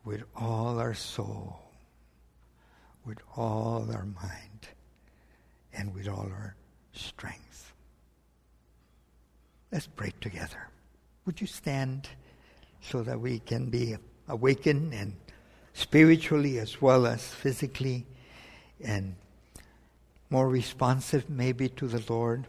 with 0.05 0.23
all 0.37 0.79
our 0.79 0.95
soul, 0.95 1.59
with 3.05 3.19
all 3.35 3.89
our 3.91 4.05
mind 4.05 4.69
and 5.73 5.93
with 5.95 6.07
all 6.07 6.29
our 6.31 6.55
strength. 6.93 7.73
Let's 9.73 9.87
pray 9.87 10.13
together. 10.21 10.69
Would 11.25 11.41
you 11.41 11.47
stand 11.47 12.09
so 12.83 13.03
that 13.03 13.21
we 13.21 13.39
can 13.39 13.71
be 13.71 13.97
awakened 14.29 14.93
and 14.93 15.15
spiritually 15.73 16.59
as 16.59 16.83
well 16.83 17.07
as 17.07 17.27
physically 17.27 18.07
and 18.83 19.15
more 20.31 20.49
responsive 20.49 21.29
maybe 21.29 21.69
to 21.69 21.87
the 21.87 22.03
Lord, 22.13 22.47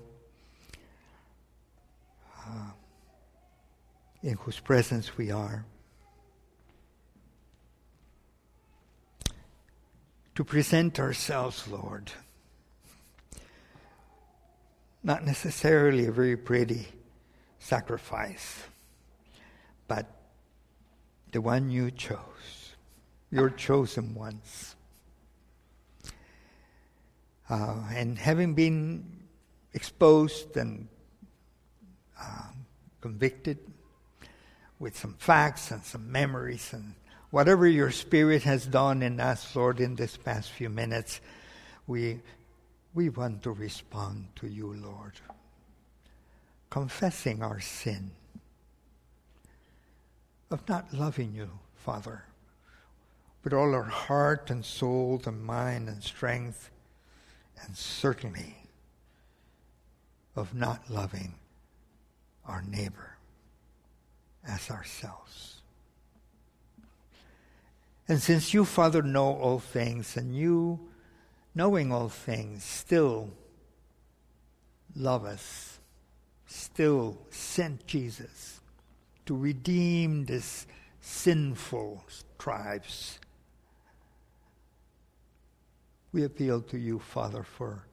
uh, 2.47 2.71
in 4.21 4.35
whose 4.35 4.59
presence 4.59 5.17
we 5.17 5.31
are. 5.31 5.65
To 10.35 10.43
present 10.43 10.99
ourselves, 10.99 11.67
Lord. 11.67 12.11
Not 15.03 15.25
necessarily 15.25 16.05
a 16.05 16.11
very 16.11 16.37
pretty 16.37 16.87
sacrifice, 17.59 18.63
but 19.87 20.22
the 21.33 21.41
one 21.41 21.71
you 21.71 21.89
chose, 21.91 22.75
your 23.31 23.49
chosen 23.49 24.13
ones. 24.13 24.75
Uh, 27.49 27.75
and 27.93 28.17
having 28.17 28.53
been 28.53 29.03
exposed 29.73 30.55
and 30.55 30.87
uh, 32.21 32.47
convicted 33.01 33.57
with 34.79 34.95
some 34.97 35.15
facts 35.15 35.71
and 35.71 35.83
some 35.83 36.11
memories 36.11 36.71
and 36.71 36.93
whatever 37.31 37.67
your 37.67 37.89
spirit 37.89 38.43
has 38.43 38.65
done 38.67 39.01
in 39.01 39.19
us, 39.19 39.55
Lord, 39.55 39.79
in 39.79 39.95
this 39.95 40.15
past 40.15 40.51
few 40.51 40.69
minutes, 40.69 41.19
we, 41.87 42.21
we 42.93 43.09
want 43.09 43.41
to 43.43 43.51
respond 43.51 44.27
to 44.35 44.47
you, 44.47 44.73
Lord, 44.73 45.13
confessing 46.69 47.41
our 47.41 47.59
sin 47.59 48.11
of 50.53 50.69
not 50.69 50.93
loving 50.93 51.33
you, 51.33 51.49
Father, 51.73 52.25
with 53.43 53.53
all 53.53 53.73
our 53.73 53.81
heart 53.81 54.51
and 54.51 54.63
soul 54.63 55.19
and 55.25 55.43
mind 55.43 55.89
and 55.89 56.03
strength, 56.03 56.69
and 57.63 57.75
certainly 57.75 58.55
of 60.35 60.53
not 60.53 60.91
loving 60.91 61.33
our 62.45 62.61
neighbor 62.69 63.17
as 64.47 64.69
ourselves. 64.69 65.61
And 68.07 68.21
since 68.21 68.53
you, 68.53 68.63
Father, 68.63 69.01
know 69.01 69.33
all 69.35 69.57
things, 69.57 70.15
and 70.15 70.35
you, 70.35 70.79
knowing 71.55 71.91
all 71.91 72.09
things, 72.09 72.63
still 72.63 73.31
love 74.95 75.25
us, 75.25 75.79
still 76.45 77.17
sent 77.31 77.87
Jesus 77.87 78.59
to 79.25 79.35
redeem 79.35 80.25
this 80.25 80.67
sinful 81.01 82.03
tribes. 82.37 83.19
We 86.11 86.23
appeal 86.23 86.61
to 86.63 86.77
you, 86.77 86.99
Father, 86.99 87.43
for 87.43 87.85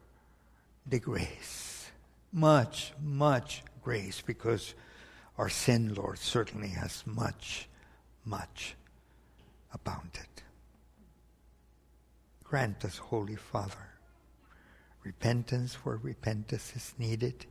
the 0.85 0.99
grace. 0.99 1.91
Much, 2.31 2.93
much 3.01 3.63
grace, 3.83 4.21
because 4.21 4.73
our 5.37 5.49
sin, 5.49 5.93
Lord, 5.93 6.19
certainly 6.19 6.69
has 6.69 7.03
much, 7.05 7.67
much 8.25 8.75
abounded. 9.73 10.27
Grant 12.43 12.85
us, 12.85 12.97
Holy 12.97 13.35
Father, 13.35 13.89
repentance 15.03 15.73
where 15.85 15.97
repentance 15.97 16.73
is 16.75 16.93
needed 16.97 17.45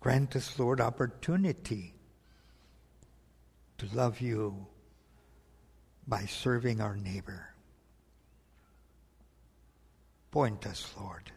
Grant 0.00 0.34
us, 0.34 0.58
Lord, 0.58 0.80
opportunity 0.80 1.94
to 3.76 3.86
love 3.94 4.20
you 4.20 4.66
by 6.08 6.24
serving 6.24 6.80
our 6.80 6.96
neighbor. 6.96 7.54
Point 10.30 10.66
us, 10.66 10.92
Lord, 10.98 11.30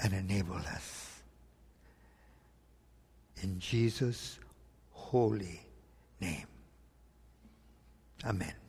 and 0.00 0.12
enable 0.12 0.56
us. 0.56 1.22
In 3.42 3.60
Jesus' 3.60 4.38
holy 4.90 5.60
name. 6.20 6.46
Amen. 8.24 8.63